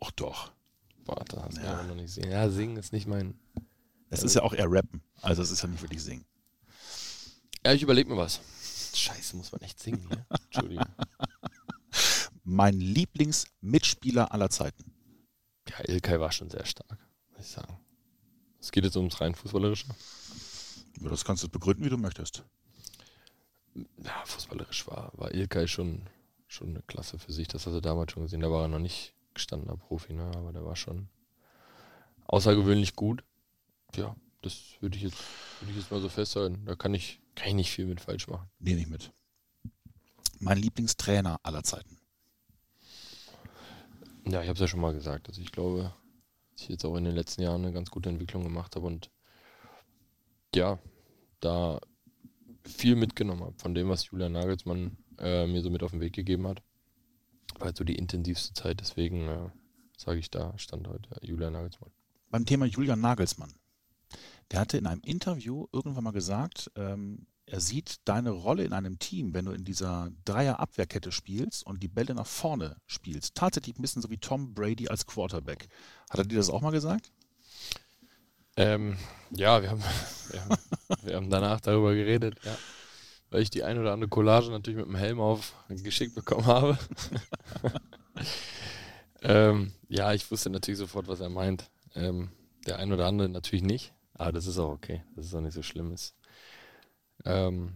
[0.00, 0.52] Ach doch.
[1.04, 1.82] Boah, das hast du Ja.
[1.84, 2.30] noch nicht sehen.
[2.30, 3.38] Ja, singen ist nicht mein.
[4.10, 5.02] Es ist ja auch eher Rappen.
[5.20, 6.24] Also es ist ja nicht wirklich Singen.
[7.64, 8.40] Ja, ich überlege mir was.
[8.94, 10.26] Scheiße, muss man echt singen hier.
[10.46, 10.86] Entschuldigung.
[12.44, 14.92] Mein Lieblingsmitspieler aller Zeiten.
[15.68, 16.98] Ja, Ilkay war schon sehr stark,
[17.32, 17.78] muss ich sagen.
[18.60, 19.86] Es geht jetzt ums rein Fußballerische.
[21.00, 22.44] Ja, Das kannst du begründen, wie du möchtest.
[24.02, 26.02] Ja, fußballerisch war, war Ilkay schon,
[26.46, 27.48] schon eine Klasse für sich.
[27.48, 28.40] Das hast du damals schon gesehen.
[28.40, 30.30] Da war er noch nicht gestandener Profi, ne?
[30.36, 31.08] aber der war schon
[32.26, 33.24] außergewöhnlich gut.
[33.94, 35.18] Ja, das würde ich, jetzt,
[35.60, 36.64] würde ich jetzt mal so festhalten.
[36.66, 38.48] Da kann ich, kann ich nicht viel mit falsch machen.
[38.58, 39.12] Nehme ich mit.
[40.40, 41.98] Mein Lieblingstrainer aller Zeiten.
[44.26, 45.28] Ja, ich habe es ja schon mal gesagt.
[45.28, 45.94] Also ich glaube,
[46.52, 49.10] dass ich jetzt auch in den letzten Jahren eine ganz gute Entwicklung gemacht habe und
[50.54, 50.78] ja,
[51.40, 51.80] da
[52.68, 56.12] viel mitgenommen habe von dem, was Julian Nagelsmann äh, mir so mit auf den Weg
[56.12, 56.62] gegeben hat.
[57.58, 59.50] War halt so die intensivste Zeit, deswegen äh,
[59.96, 61.90] sage ich da, stand heute Julian Nagelsmann.
[62.30, 63.52] Beim Thema Julian Nagelsmann.
[64.50, 68.98] Der hatte in einem Interview irgendwann mal gesagt, ähm, er sieht deine Rolle in einem
[68.98, 73.34] Team, wenn du in dieser Dreier-Abwehrkette spielst und die Bälle nach vorne spielst.
[73.34, 75.68] Tatsächlich ein bisschen so wie Tom Brady als Quarterback.
[76.10, 77.10] Hat er dir das auch mal gesagt?
[78.58, 78.96] Ähm,
[79.30, 79.82] ja, wir haben,
[80.30, 80.56] wir, haben,
[81.02, 82.56] wir haben danach darüber geredet, ja.
[83.30, 86.78] Weil ich die ein oder andere Collage natürlich mit dem Helm auf geschickt bekommen habe.
[89.22, 91.70] ähm, ja, ich wusste natürlich sofort, was er meint.
[91.94, 92.30] Ähm,
[92.66, 95.04] der ein oder andere natürlich nicht, aber das ist auch okay.
[95.14, 95.92] Das ist auch nicht so schlimm.
[95.92, 96.16] Ist.
[97.24, 97.74] Ähm,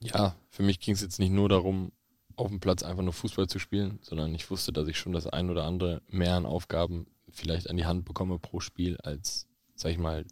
[0.00, 1.92] ja, für mich ging es jetzt nicht nur darum,
[2.36, 5.26] auf dem Platz einfach nur Fußball zu spielen, sondern ich wusste, dass ich schon das
[5.26, 9.90] ein oder andere mehr an Aufgaben vielleicht an die Hand bekomme pro Spiel als, sag
[9.92, 10.24] ich mal,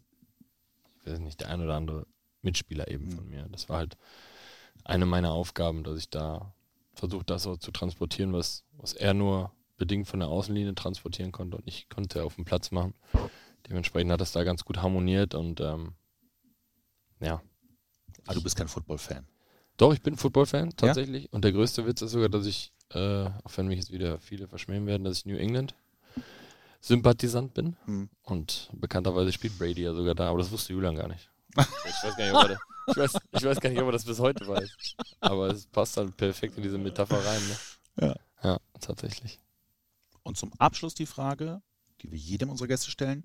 [1.01, 2.07] ich weiß nicht, der ein oder andere
[2.43, 3.49] Mitspieler eben von mir.
[3.51, 3.97] Das war halt
[4.85, 6.55] eine meiner Aufgaben, dass ich da
[6.95, 11.57] versucht, das so zu transportieren, was, was er nur bedingt von der Außenlinie transportieren konnte
[11.57, 12.95] und ich konnte auf dem Platz machen.
[13.69, 15.95] Dementsprechend hat das da ganz gut harmoniert und ähm,
[17.21, 17.43] ja.
[18.27, 19.27] Ah, du bist kein Football-Fan.
[19.77, 21.33] Doch, ich bin Football-Fan tatsächlich.
[21.33, 24.47] Und der größte Witz ist sogar, dass ich, äh, auch wenn mich jetzt wieder viele
[24.47, 25.75] verschmähen werden, dass ich New England
[26.83, 27.77] Sympathisant bin.
[27.87, 28.11] Hm.
[28.25, 31.31] Und bekannterweise spielt Brady ja sogar da, aber das wusste Julian gar nicht.
[31.57, 33.93] Ich weiß gar nicht, ob er, da- ich weiß, ich weiß gar nicht, ob er
[33.93, 34.69] das bis heute weiß.
[35.21, 37.41] Aber es passt dann perfekt in diese Metapher rein.
[37.49, 38.07] Ne?
[38.09, 38.17] Ja.
[38.43, 39.39] Ja, tatsächlich.
[40.25, 41.63] Und zum Abschluss die Frage,
[42.01, 43.25] die wir jedem unserer Gäste stellen.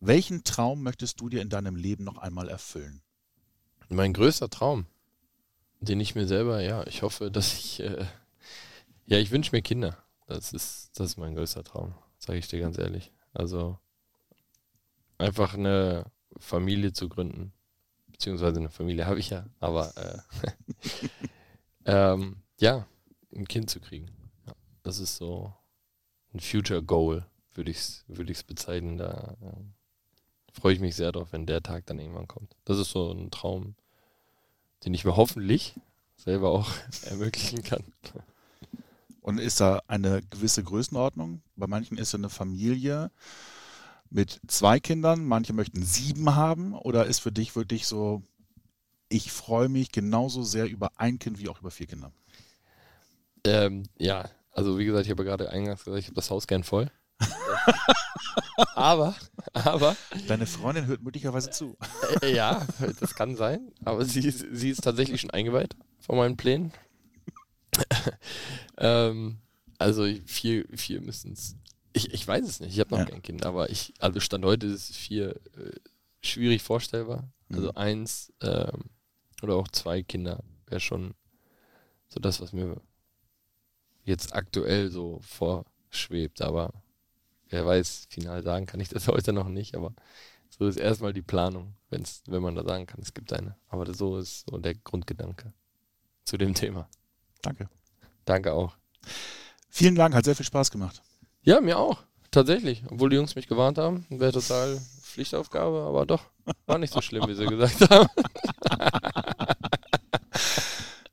[0.00, 3.02] Welchen Traum möchtest du dir in deinem Leben noch einmal erfüllen?
[3.90, 4.86] Mein größter Traum,
[5.80, 8.06] den ich mir selber, ja, ich hoffe, dass ich, äh,
[9.06, 9.96] ja, ich wünsche mir Kinder.
[10.26, 13.12] Das ist, das ist mein größter Traum, sage ich dir ganz ehrlich.
[13.32, 13.78] Also
[15.18, 16.04] einfach eine
[16.38, 17.52] Familie zu gründen,
[18.08, 20.18] beziehungsweise eine Familie habe ich ja, aber äh,
[21.84, 22.86] ähm, ja,
[23.34, 24.10] ein Kind zu kriegen.
[24.82, 25.52] Das ist so
[26.32, 28.98] ein Future Goal, würde ich es würd bezeichnen.
[28.98, 29.74] Da ähm,
[30.52, 32.56] freue ich mich sehr drauf, wenn der Tag dann irgendwann kommt.
[32.64, 33.74] Das ist so ein Traum,
[34.84, 35.74] den ich mir hoffentlich
[36.16, 36.70] selber auch
[37.02, 37.84] ermöglichen kann.
[39.26, 41.42] Und ist da eine gewisse Größenordnung?
[41.56, 43.10] Bei manchen ist ja eine Familie
[44.08, 46.74] mit zwei Kindern, manche möchten sieben haben.
[46.74, 48.22] Oder ist für dich wirklich so,
[49.08, 52.12] ich freue mich genauso sehr über ein Kind wie auch über vier Kinder?
[53.42, 56.62] Ähm, ja, also wie gesagt, ich habe gerade eingangs gesagt, ich habe das Haus gern
[56.62, 56.88] voll.
[58.76, 59.16] aber,
[59.54, 59.96] aber,
[60.28, 61.76] Deine Freundin hört möglicherweise zu.
[62.22, 62.64] äh, ja,
[63.00, 63.72] das kann sein.
[63.84, 66.72] Aber sie, ist- sie ist tatsächlich schon eingeweiht von meinen Plänen.
[68.78, 69.38] ähm,
[69.78, 71.56] also vier, vier müssen es.
[71.92, 73.04] Ich, ich weiß es nicht, ich habe noch Ja.
[73.06, 75.72] kein Kind, aber ich, also Stand heute ist vier äh,
[76.22, 77.30] schwierig vorstellbar.
[77.52, 77.76] Also Mhm.
[77.76, 78.84] eins ähm,
[79.42, 81.14] oder auch zwei Kinder wäre schon
[82.08, 82.80] so das, was mir
[84.04, 86.42] jetzt aktuell so vorschwebt.
[86.42, 86.72] Aber
[87.48, 89.94] wer weiß, final sagen kann ich das heute noch nicht, aber
[90.50, 93.56] so ist erstmal die Planung, wenn's, wenn man da sagen kann, es gibt eine.
[93.68, 95.52] Aber so ist so der Grundgedanke
[96.24, 96.88] zu dem Thema.
[97.42, 97.68] Danke.
[98.26, 98.74] Danke auch.
[99.70, 101.00] Vielen Dank, hat sehr viel Spaß gemacht.
[101.42, 102.02] Ja, mir auch.
[102.30, 102.82] Tatsächlich.
[102.90, 106.24] Obwohl die Jungs mich gewarnt haben, wäre total Pflichtaufgabe, aber doch,
[106.66, 108.08] war nicht so schlimm, wie sie gesagt haben.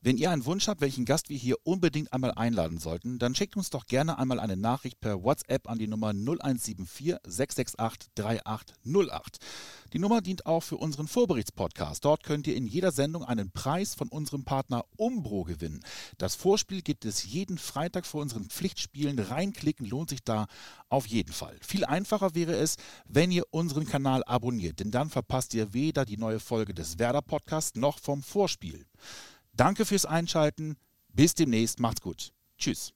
[0.06, 3.56] Wenn ihr einen Wunsch habt, welchen Gast wir hier unbedingt einmal einladen sollten, dann schickt
[3.56, 9.38] uns doch gerne einmal eine Nachricht per WhatsApp an die Nummer 0174 668 3808.
[9.94, 12.04] Die Nummer dient auch für unseren Vorberichtspodcast.
[12.04, 15.80] Dort könnt ihr in jeder Sendung einen Preis von unserem Partner Umbro gewinnen.
[16.18, 19.18] Das Vorspiel gibt es jeden Freitag vor unseren Pflichtspielen.
[19.18, 20.48] Reinklicken lohnt sich da
[20.90, 21.56] auf jeden Fall.
[21.62, 22.76] Viel einfacher wäre es,
[23.06, 27.22] wenn ihr unseren Kanal abonniert, denn dann verpasst ihr weder die neue Folge des Werder
[27.22, 28.86] Podcasts noch vom Vorspiel.
[29.56, 30.78] Danke fürs Einschalten.
[31.10, 31.80] Bis demnächst.
[31.80, 32.34] Macht's gut.
[32.58, 32.94] Tschüss.